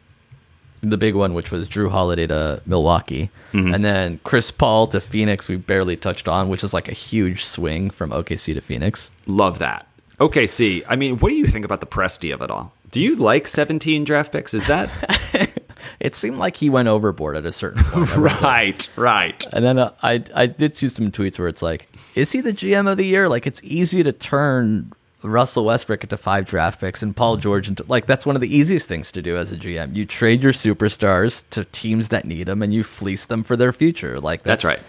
[0.89, 3.73] the big one, which was Jrue Holiday to Milwaukee, Mm-hmm.
[3.73, 5.47] and then Chris Paul to Phoenix.
[5.47, 9.11] We barely touched on, which is like a huge swing from OKC to Phoenix.
[9.27, 9.87] Love that.
[10.19, 10.83] OKC.
[10.87, 12.71] I mean, what do you think about the Presti of it all?
[12.91, 14.53] Do you like 17 draft picks?
[14.53, 14.89] Is that
[15.99, 18.09] It seemed like he went overboard at a certain point.
[18.09, 18.89] I was like- right?
[18.95, 19.45] Right.
[19.51, 22.53] And then uh, I I did see some tweets where it's like, is he the
[22.53, 23.27] GM of the year?
[23.29, 24.91] Like it's easy to turn
[25.23, 28.55] Russell Westbrook into five draft picks and Paul George into like that's one of the
[28.55, 29.95] easiest things to do as a GM.
[29.95, 33.71] You trade your superstars to teams that need them and you fleece them for their
[33.71, 34.19] future.
[34.19, 34.85] Like That's that's, right.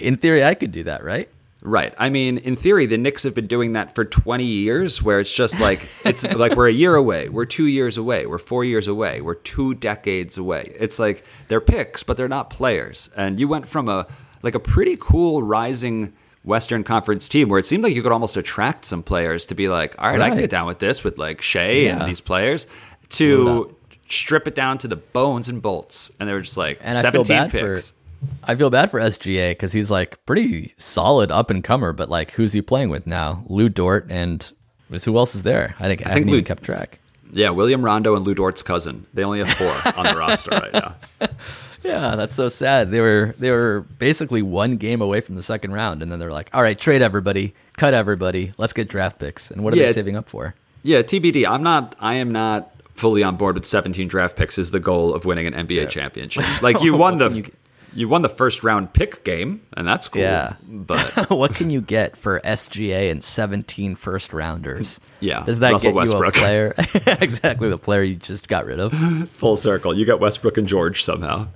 [0.00, 1.28] In theory, I could do that, right?
[1.60, 1.92] Right.
[1.98, 5.34] I mean, in theory, the Knicks have been doing that for 20 years, where it's
[5.34, 8.86] just like it's like we're a year away, we're two years away, we're four years
[8.86, 10.72] away, we're two decades away.
[10.78, 13.10] It's like they're picks, but they're not players.
[13.16, 14.06] And you went from a
[14.42, 16.12] like a pretty cool rising
[16.48, 19.68] Western Conference team where it seemed like you could almost attract some players to be
[19.68, 22.00] like, all right, I can get down with this with like Shai Yeah.
[22.00, 22.66] and these players
[23.10, 23.76] to
[24.08, 26.10] strip it down to the bones and bolts.
[26.18, 27.90] And they were just like And I feel 17 bad picks.
[27.90, 27.96] for
[28.42, 32.32] I feel bad for SGA because he's like pretty solid up and comer, but like
[32.32, 33.44] who's he playing with now?
[33.48, 34.50] Lu Dort and
[35.04, 35.74] who else is there?
[35.78, 36.98] I think I, think haven't Lou- even kept track.
[37.30, 39.06] Yeah, William Rondo and Lu Dort's cousin.
[39.12, 40.94] They only have four on the roster right now.
[41.84, 42.90] Yeah, that's so sad.
[42.90, 46.32] They were they were basically one game away from the second round, and then they're
[46.32, 49.86] like, "All right, trade everybody, cut everybody, let's get draft picks." And what are Yeah.
[49.86, 50.54] they saving up for?
[50.82, 51.46] Yeah, TBD.
[51.46, 51.94] I'm not.
[52.00, 55.46] I am not fully on board with 17 draft picks is the goal of winning
[55.46, 56.44] an NBA championship.
[56.62, 57.52] Like you won the can
[57.94, 60.20] you, won the first round pick game, and that's cool.
[60.22, 60.54] Yeah.
[60.68, 64.98] but what can you get for SGA and 17 first rounders?
[65.20, 66.34] Yeah, does that Russell get Westbrook.
[66.36, 66.74] you a player?
[67.20, 68.92] exactly, the player you just got rid of.
[69.30, 69.96] full circle.
[69.96, 71.48] You got Westbrook and George somehow.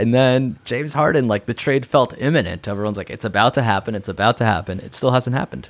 [0.00, 2.66] And then James Harden, like the trade felt imminent.
[2.68, 3.94] Everyone's like, "It's about to happen.
[3.94, 5.68] It's about to happen." It still hasn't happened.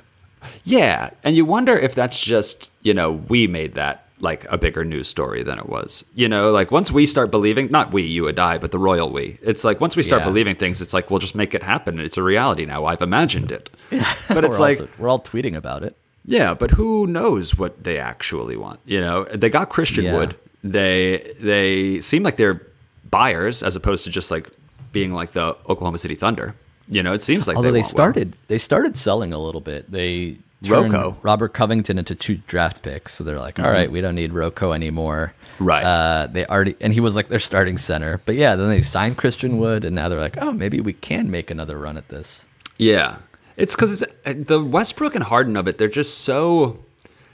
[0.63, 4.83] Yeah, and you wonder if that's just you know we made that like a bigger
[4.83, 6.03] news story than it was.
[6.13, 9.09] You know, like once we start believing, not we, you and I, but the royal
[9.11, 9.37] we.
[9.41, 10.27] It's like once we start Yeah.
[10.27, 11.99] believing things, it's like we'll just make it happen.
[11.99, 12.85] It's a reality now.
[12.85, 13.69] I've imagined it.
[14.27, 15.95] But it's like also, we're all tweeting about it.
[16.25, 18.79] Yeah, but who knows what they actually want?
[18.85, 20.17] You know, they got Christian Yeah.
[20.17, 20.35] Wood.
[20.63, 22.61] They they seem like they're
[23.09, 24.49] buyers as opposed to just like
[24.91, 26.55] being like the Oklahoma City Thunder.
[26.87, 27.89] You know, it seems like Although they, well.
[27.89, 29.91] started, they started selling a little bit.
[29.91, 31.17] They RoCo.
[31.23, 34.75] Robert Covington into two draft picks, so they're like, "All right, we don't need RoCo
[34.75, 35.65] anymore." Mm-hmm.
[35.65, 35.83] Right.
[35.83, 38.19] Uh, they already, and he was like their starting center.
[38.25, 41.31] But yeah, then they signed Christian Wood, and now they're like, "Oh, maybe we can
[41.31, 42.45] make another run at this."
[42.77, 43.19] Yeah,
[43.55, 45.77] it's because it's the Westbrook and Harden of it.
[45.77, 46.79] They're just so.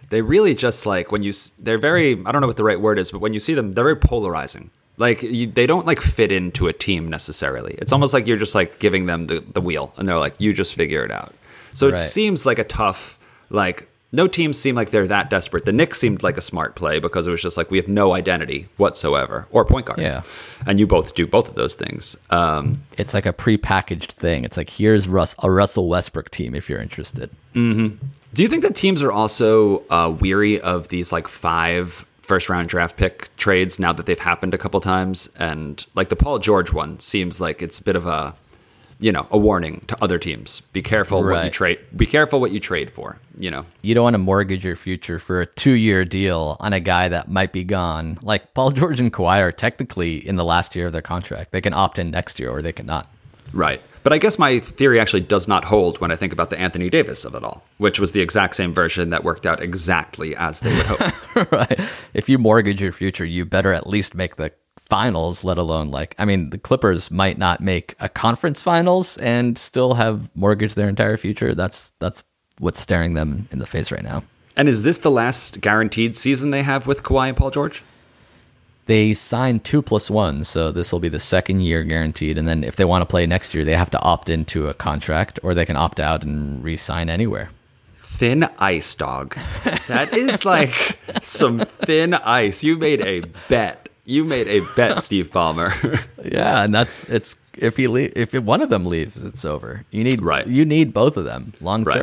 [0.10, 1.34] They really just like when you.
[1.58, 2.12] They're very.
[2.26, 3.96] I don't know what the right word is, but when you see them, they're very
[3.96, 4.70] polarizing.
[4.98, 7.76] Like you, they don't like fit into a team necessarily.
[7.78, 10.54] It's almost like you're just like giving them the, the wheel, and they're like, "You
[10.54, 11.34] just figure it out."
[11.74, 13.20] So it seems like a tough.
[13.50, 15.66] Like no teams seem like they're that desperate.
[15.66, 18.14] The Knicks seemed like a smart play because it was just like we have no
[18.14, 20.00] identity whatsoever or point guard.
[20.00, 20.22] Yeah.
[20.66, 22.16] and you both do both of those things.
[22.30, 24.46] Um, It's like a prepackaged thing.
[24.46, 27.30] It's like here's Russ, a Russell Westbrook team if you're interested.
[27.54, 32.68] Do you think that teams are also uh, weary of these like five first round
[32.68, 35.30] draft pick trades now that they've happened a couple times?
[35.38, 38.36] And like the Paul George one seems like it's a bit of a,
[39.00, 40.62] you know, a warning to other teams.
[40.74, 41.80] Be careful what you trade.
[41.96, 43.18] Be careful what you trade for.
[43.38, 43.66] You know.
[43.82, 47.30] You don't want to mortgage your future for a two-year deal on a guy that
[47.30, 48.18] might be gone.
[48.22, 51.52] Like Paul George and Kawhi are technically in the last year of their contract.
[51.52, 53.10] They can opt in next year or they cannot.
[53.54, 53.82] Right.
[54.06, 56.92] But I guess my theory actually does not hold when I think about the Anthony
[56.92, 60.60] Davis of it all, which was the exact same version that worked out exactly as
[60.60, 61.52] they would hope.
[61.52, 61.80] right.
[62.14, 66.14] If you mortgage your future, you better at least make the finals, let alone like
[66.20, 70.88] I mean, the Clippers might not make a conference finals and still have mortgaged their
[70.88, 71.56] entire future.
[71.56, 72.24] That's that's
[72.60, 74.24] what's staring them in the face right now.
[74.56, 77.82] and is this the last guaranteed season they have with Kawhi and Paul George?
[78.88, 82.38] They signed two plus one, so this will be the second year guaranteed.
[82.38, 84.74] And then if they want to play next year, they have to opt into a
[84.76, 87.50] contract or they can opt out and re-sign anywhere.
[87.98, 89.36] Thin ice, dog.
[89.88, 92.64] That is like some thin ice.
[92.64, 93.90] You made a bet.
[94.06, 95.72] You made a bet, Steve Ballmer.
[96.24, 99.86] Yeah, and that's it's if he le- if one of them leaves, it's over.
[99.92, 100.48] You need Right.
[100.48, 101.96] You need both of them long Right.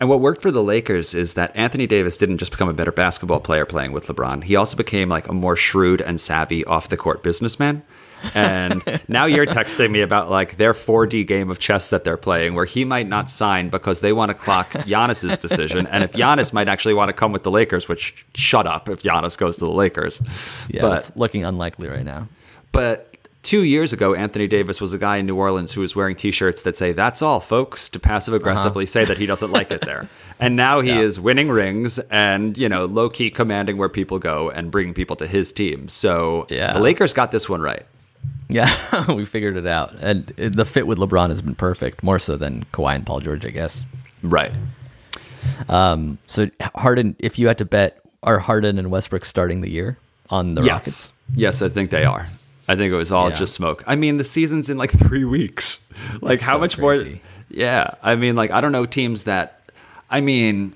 [0.00, 2.92] And what worked for the Lakers is that Anthony Davis didn't just become a better
[2.92, 4.44] basketball player playing with LeBron.
[4.44, 7.82] He also became like a more shrewd and savvy off the court businessman.
[8.34, 12.54] And now you're texting me about like their 4D game of chess that they're playing
[12.54, 15.86] where he might not sign because they want to clock Giannis's decision.
[15.86, 19.02] And if Giannis might actually want to come with the Lakers, which shut up if
[19.02, 20.22] Giannis goes to the Lakers.
[20.68, 22.28] Yeah, but it's looking unlikely right now.
[22.72, 23.13] But
[23.44, 26.62] two years ago, Anthony Davis was a guy in New Orleans who was wearing T-shirts
[26.64, 30.08] that say "That's all, folks," to passive aggressively say that he doesn't like it there.
[30.40, 30.98] And now he Uh-huh.
[31.00, 31.06] Yeah.
[31.06, 35.14] is winning rings and you know low key commanding where people go and bringing people
[35.16, 35.88] to his team.
[35.88, 36.72] So Yeah.
[36.72, 37.86] the Lakers got this one right.
[38.48, 38.68] Yeah,
[39.12, 42.64] we figured it out, and the fit with LeBron has been perfect, more so than
[42.72, 43.84] Kawhi and Paul George, I guess.
[44.24, 44.52] Right.
[45.68, 46.18] Um.
[46.26, 49.98] So Harden, if you had to bet, are Harden and Westbrook starting the year
[50.30, 50.72] on the yes.
[50.72, 51.12] Rockets?
[51.34, 52.26] Yes, I think they are.
[52.68, 53.36] I think it was all Yeah.
[53.36, 53.84] just smoke.
[53.86, 55.86] I mean, the season's in like three weeks.
[56.20, 57.04] Like, how so much crazy.
[57.10, 57.20] more?
[57.50, 57.90] Yeah.
[58.02, 59.60] I mean, like, I don't know teams that.
[60.10, 60.72] I mean,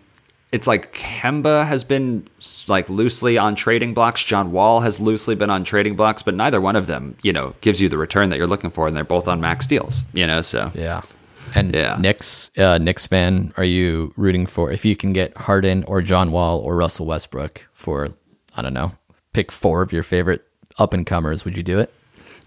[0.53, 2.27] it's like Kemba has been
[2.69, 4.23] like loosely on trading blocks.
[4.25, 7.55] John Wall has loosely been on trading blocks, but neither one of them, you know,
[7.61, 10.05] gives you the return that you're looking for, and they're both on max deals.
[10.13, 11.01] You know, so Yeah.
[11.55, 11.97] And Yeah.
[11.99, 16.31] Knicks, uh, Knicks fan, are you rooting for if you can get Harden or John
[16.33, 18.09] Wall or Russell Westbrook for
[18.57, 18.93] I don't know,
[19.35, 20.45] pick four of your favorite
[20.79, 21.45] up and comers?
[21.45, 21.93] Would you do it?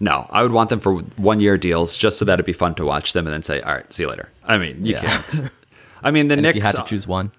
[0.00, 2.74] no, I would want them for one year deals just so that it'd be fun
[2.74, 4.30] to watch them and then say, all right, see you later.
[4.44, 5.00] I mean, you Yeah.
[5.00, 5.50] can't.
[6.02, 6.56] I mean, the And Knicks.
[6.56, 7.30] you had to choose one,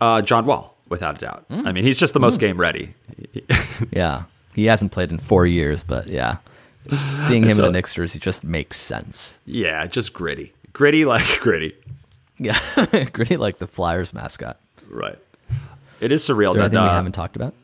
[0.00, 1.44] Uh, John Wall, without a doubt.
[1.50, 2.94] I mean, he's just the most game ready.
[3.92, 6.38] yeah, he hasn't played in four years, but yeah,
[7.28, 9.36] seeing him So- in the Knicks jersey just makes sense.
[9.46, 10.52] Yeah, just gritty.
[10.72, 11.76] Gritty like gritty.
[12.38, 12.58] Yeah,
[13.12, 14.58] gritty like the Flyers mascot.
[14.88, 15.18] Right.
[16.00, 17.54] It is surreal Is there that anything we uh, haven't talked about?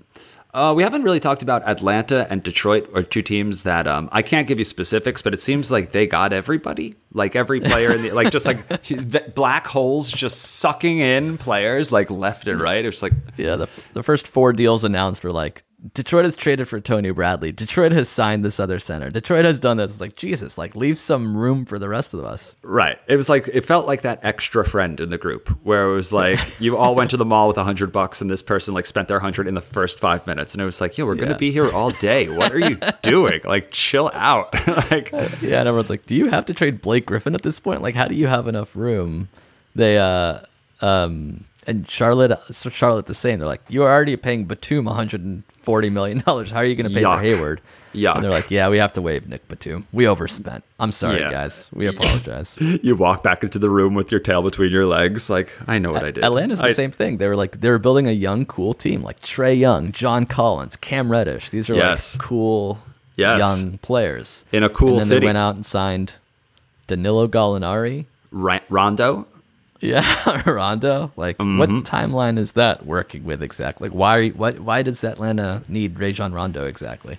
[0.54, 4.22] Uh, we haven't really talked about Atlanta and Detroit, or two teams that um, I
[4.22, 8.02] can't give you specifics, but it seems like they got everybody, like every player in
[8.02, 12.84] the like just like black holes just sucking in players like left and right.
[12.84, 16.80] It's like Yeah, the, the first four deals announced were like Detroit has traded for
[16.80, 17.52] Tony Bradley.
[17.52, 19.10] Detroit has signed this other center.
[19.10, 19.92] Detroit has done this.
[19.92, 22.56] It's like Jesus, like leave some room for the rest of us.
[22.62, 22.98] Right.
[23.06, 26.10] It was like it felt like that extra friend in the group where it was
[26.10, 28.86] like you all went to the mall with a hundred bucks and this person like
[28.86, 31.36] spent their hundred in the first five minutes and it was like, yo, we're gonna
[31.36, 32.28] be here all day.
[32.28, 33.42] What are you doing?
[33.44, 34.54] Like chill out.
[34.90, 37.82] like Yeah, and everyone's like, "Do you have to trade Blake Griffin at this point?
[37.82, 39.28] Like, how do you have enough room?"
[39.74, 40.40] They uh
[40.80, 43.38] um and Charlotte Charlotte the same.
[43.38, 44.86] They're like, "You are already paying Batum
[45.66, 46.50] 140 million dollars.
[46.50, 47.16] How are you going to pay Yuck.
[47.16, 47.60] for Hayward?"
[47.92, 49.86] Yeah, they're like, "Yeah, we have to waive Nic Batum.
[49.92, 50.64] We overspent.
[50.80, 51.30] I'm sorry, Yeah.
[51.30, 51.68] guys.
[51.72, 55.56] We apologize." you walk back into the room with your tail between your legs, like,
[55.68, 56.24] I know what I did.
[56.24, 57.18] Atlanta's the I- same thing.
[57.18, 60.76] They were like they were building a young, cool team like Trae Young, John Collins,
[60.76, 61.50] Cam Reddish.
[61.50, 62.14] These are Yes.
[62.16, 62.80] like cool
[63.16, 63.38] Yes.
[63.38, 65.20] young players In a cool and then city.
[65.20, 66.14] They went out and signed
[66.88, 68.06] Danilo Gallinari.
[68.32, 69.26] Ra- Rondo.
[69.84, 71.12] Yeah, Rondo.
[71.16, 73.88] Like, what timeline is that working with exactly?
[73.88, 74.28] Like, why?
[74.30, 74.52] Why?
[74.52, 77.18] Why does Atlanta need Rajon Rondo exactly?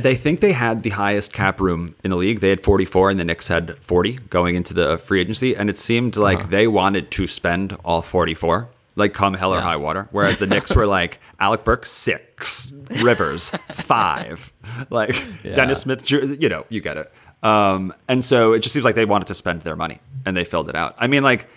[0.00, 2.40] They think they had the highest cap room in the league.
[2.40, 5.54] They had 44, and the Knicks had 40 going into the free agency.
[5.54, 9.62] And it seemed like they wanted to spend all 44, like come hell or Yeah.
[9.62, 10.08] high water.
[10.10, 14.50] Whereas the Knicks were like Alec Burks six, Rivers five,
[14.90, 16.10] like Dennis Smith.
[16.10, 17.12] You know, you get it.
[17.42, 20.44] Um, and so it just seems like they wanted to spend their money, and they
[20.44, 20.94] filled it out.
[20.96, 21.48] I mean, like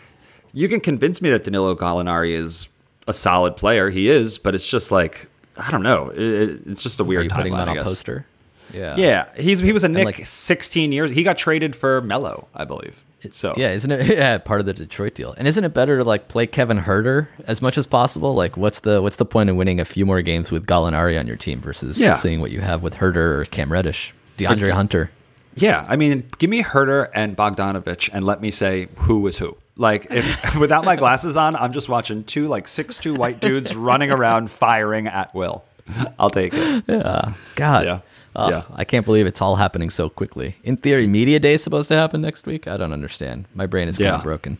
[0.55, 2.67] you can convince me that Danilo Gallinari is
[3.07, 3.91] a solid player.
[3.91, 5.27] He is, but it's just like
[5.57, 6.09] I don't know.
[6.09, 7.83] It, it- it's just a Are weird you putting that on guess.
[7.83, 8.25] poster?
[8.73, 8.95] Yeah.
[8.97, 11.11] Yeah, he's he was a Knick like- 16 years.
[11.11, 13.03] He got traded for Melo, I believe.
[13.31, 15.33] So Yeah, isn't it yeah, part of the Detroit deal?
[15.37, 18.33] And isn't it better to like play Kevin Huerter as much as possible?
[18.35, 21.25] Like what's the what's the point of winning a few more games with Gallinari on
[21.27, 22.13] your team versus Yeah.
[22.15, 25.09] seeing what you have with Huerter or Cam Reddish, DeAndre Hunter?
[25.55, 29.57] Yeah, I mean, give me Huerter and Bogdanovich, and let me say who was who.
[29.77, 33.75] Like, if without my glasses on, I'm just watching two like six two white dudes
[33.89, 35.63] running around firing at will.
[36.17, 36.83] I'll take it.
[36.87, 37.33] Yeah.
[37.55, 37.85] God.
[37.85, 37.99] Yeah.
[38.35, 38.63] Oh, Yeah.
[38.73, 40.55] I can't believe it's all happening so quickly.
[40.63, 42.67] In theory, media day is supposed to happen next week.
[42.67, 43.45] I don't understand.
[43.53, 44.15] My brain is kind Yeah.
[44.17, 44.57] of broken.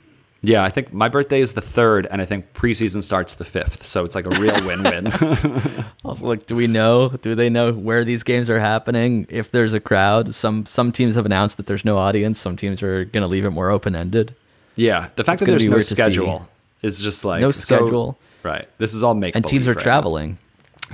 [0.48, 3.84] Yeah, I think my birthday is the third, and I think preseason starts the fifth.
[3.86, 5.12] So it's like a real win-win.
[6.22, 7.10] Like, do we know?
[7.10, 9.26] Do they know where these games are happening?
[9.30, 12.40] If there's a crowd, some some teams have announced that there's no audience.
[12.40, 14.36] Some teams are going to leave it more open ended.
[14.76, 15.96] yeah, the fact that there's no weird to see.
[15.96, 16.48] schedule
[16.84, 18.20] is just like No so- schedule.
[18.44, 18.68] right.
[18.78, 19.84] This is all make and teams are right now.
[19.84, 20.38] traveling.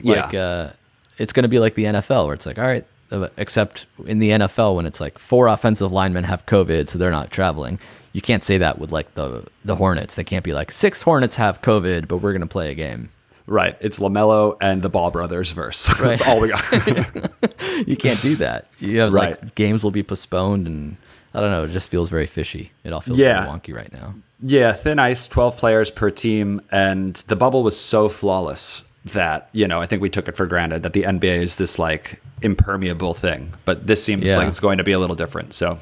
[0.01, 0.25] Yeah.
[0.25, 0.69] Like uh,
[1.17, 4.19] it's going to be like the NFL, where it's like, all right, uh, except in
[4.19, 7.79] the NFL when it's like four offensive linemen have COVID, so they're not traveling.
[8.13, 10.15] You can't say that with like the the Hornets.
[10.15, 13.09] They can't be like six Hornets have COVID, but we're going to play a game.
[13.47, 13.75] Right.
[13.81, 15.89] It's LaMelo and the Ball Brothers verse.
[15.99, 16.17] Right.
[16.17, 16.63] That's all we got.
[17.87, 18.67] You can't do that.
[18.79, 19.55] You have like Right.
[19.55, 20.97] games will be postponed, and
[21.33, 21.63] I don't know.
[21.63, 22.71] It just feels very fishy.
[22.83, 23.41] It all feels Yeah.
[23.45, 24.13] very wonky right now.
[24.43, 26.61] yeah, thin ice, 12 players per team.
[26.71, 30.45] And the bubble was so flawless that, you know, I think we took it for
[30.45, 33.51] granted that the NBA is this like impermeable thing.
[33.65, 34.37] But this seems Yeah.
[34.37, 35.53] like it's going to be a little different.
[35.53, 35.79] So,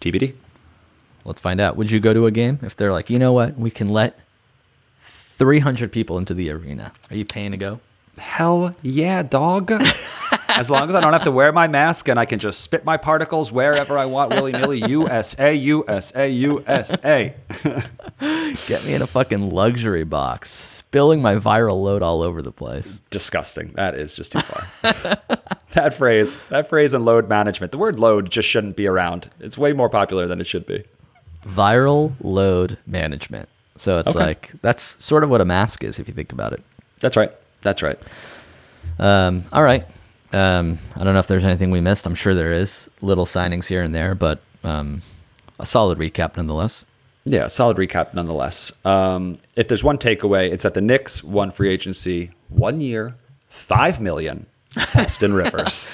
[0.00, 0.32] TBD.
[1.28, 1.76] Let's find out.
[1.76, 4.18] Would you go to a game if they're like, you know what, we can let
[5.02, 6.92] 300 people into the arena?
[7.10, 7.80] Are you paying to go?
[8.16, 9.70] Hell yeah, dog.
[10.48, 12.84] as long as I don't have to wear my mask and I can just spit
[12.84, 14.78] my particles wherever I want willy nilly.
[14.88, 17.34] USA, USA, USA.
[18.66, 22.98] Get me in a fucking luxury box, spilling my viral load all over the place.
[23.10, 23.72] disgusting.
[23.74, 24.66] That is just too far.
[25.74, 27.70] that phrase, that phrase and load management.
[27.70, 29.30] The word load just shouldn't be around.
[29.38, 30.84] It's way more popular than it should be.
[31.46, 33.48] Viral load management.
[33.76, 34.24] So it's Okay.
[34.24, 36.62] like that's sort of what a mask is if you think about it.
[37.00, 37.32] That's right.
[37.62, 37.98] That's right.
[38.98, 39.86] Um, all right.
[40.32, 42.06] Um, I don't know if there's anything we missed.
[42.06, 45.02] I'm sure there is little signings here and there, but um,
[45.58, 46.84] a solid recap nonetheless.
[47.24, 48.72] Yeah, solid recap nonetheless.
[48.84, 53.14] Um, if there's one takeaway, it's that the Knicks won free agency one year,
[53.48, 54.46] five million.
[54.94, 55.86] Austin Rivers.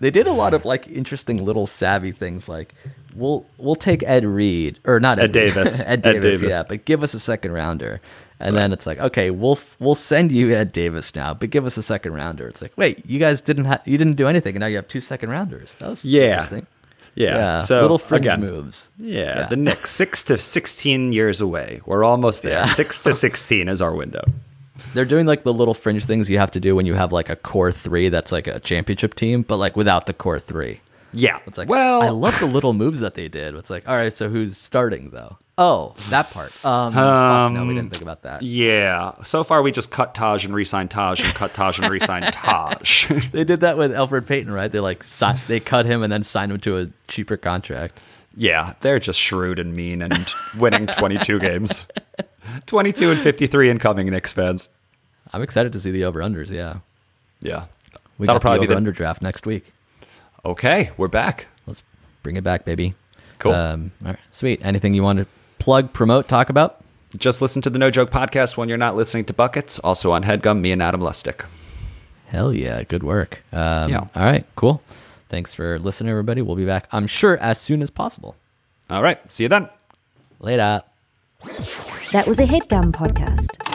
[0.00, 2.72] They did a lot of like interesting little savvy things like
[3.14, 5.80] we'll we'll take Ed Reed or not Ed, Ed Davis.
[5.86, 6.50] Ed Ed Davis, Davis.
[6.50, 8.00] yeah, but give us a second rounder.
[8.40, 11.76] And then it's like, okay, we'll we'll send you Ed Davis now, but give us
[11.76, 12.48] a second rounder.
[12.48, 14.88] It's like, wait, you guys didn't ha- you didn't do anything, and now you have
[14.88, 15.74] two second rounders.
[15.74, 16.32] That was Yeah.
[16.32, 16.66] interesting.
[17.14, 17.58] Yeah.
[17.58, 18.88] So little fringe again, moves.
[18.98, 19.46] Yeah, Yeah.
[19.46, 21.82] the Knicks six to sixteen years away.
[21.86, 22.52] We're almost there.
[22.54, 22.66] Yeah.
[22.66, 24.24] Six to sixteen is our window.
[24.94, 27.28] They're doing like the little fringe things you have to do when you have like
[27.30, 30.80] a core three that's like a championship team, but like without the core three.
[31.12, 31.38] Yeah.
[31.46, 33.54] It's like, well, I love the little moves that they did.
[33.54, 35.38] It's like, all right, so who's starting though?
[35.58, 36.52] Oh, that part.
[36.64, 38.40] Um, fuck, no, we didn't think about that.
[38.42, 39.12] Yeah.
[39.22, 43.10] So far, we just cut Taj and re-signed Taj and cut Taj and re-signed Taj.
[43.32, 44.72] They did that with Elfrid Payton, right?
[44.72, 48.00] They like si- they cut him and then signed him to a cheaper contract.
[48.34, 50.26] yeah, they're just shrewd and mean and
[50.58, 51.84] winning 22 games.
[52.66, 54.68] 22 and 53 incoming Knicks fans.
[55.34, 56.48] I'm excited to see the over unders.
[56.50, 56.78] Yeah,
[57.40, 57.66] Yeah.
[58.18, 59.72] we That'll got probably the over under draft next week.
[60.44, 61.46] Okay, we're back.
[61.66, 61.82] Let's
[62.24, 62.94] bring it back, baby.
[63.38, 63.52] Cool.
[63.52, 64.60] Um, all right, sweet.
[64.64, 65.26] Anything you want to
[65.60, 66.82] plug, promote, talk about?
[67.16, 69.78] Just listen to the No Joke podcast when you're not listening to Buckets.
[69.80, 71.44] Also on Headgum, me and Adam Lustick.
[72.26, 73.42] Hell yeah, good work.
[73.52, 74.06] Um, Yeah.
[74.16, 74.82] All right, cool.
[75.28, 76.42] Thanks for listening, everybody.
[76.42, 78.34] We'll be back, I'm sure, as soon as possible.
[78.90, 79.68] All right, see you then.
[80.40, 80.82] Later.
[82.12, 83.71] That was a headgum podcast.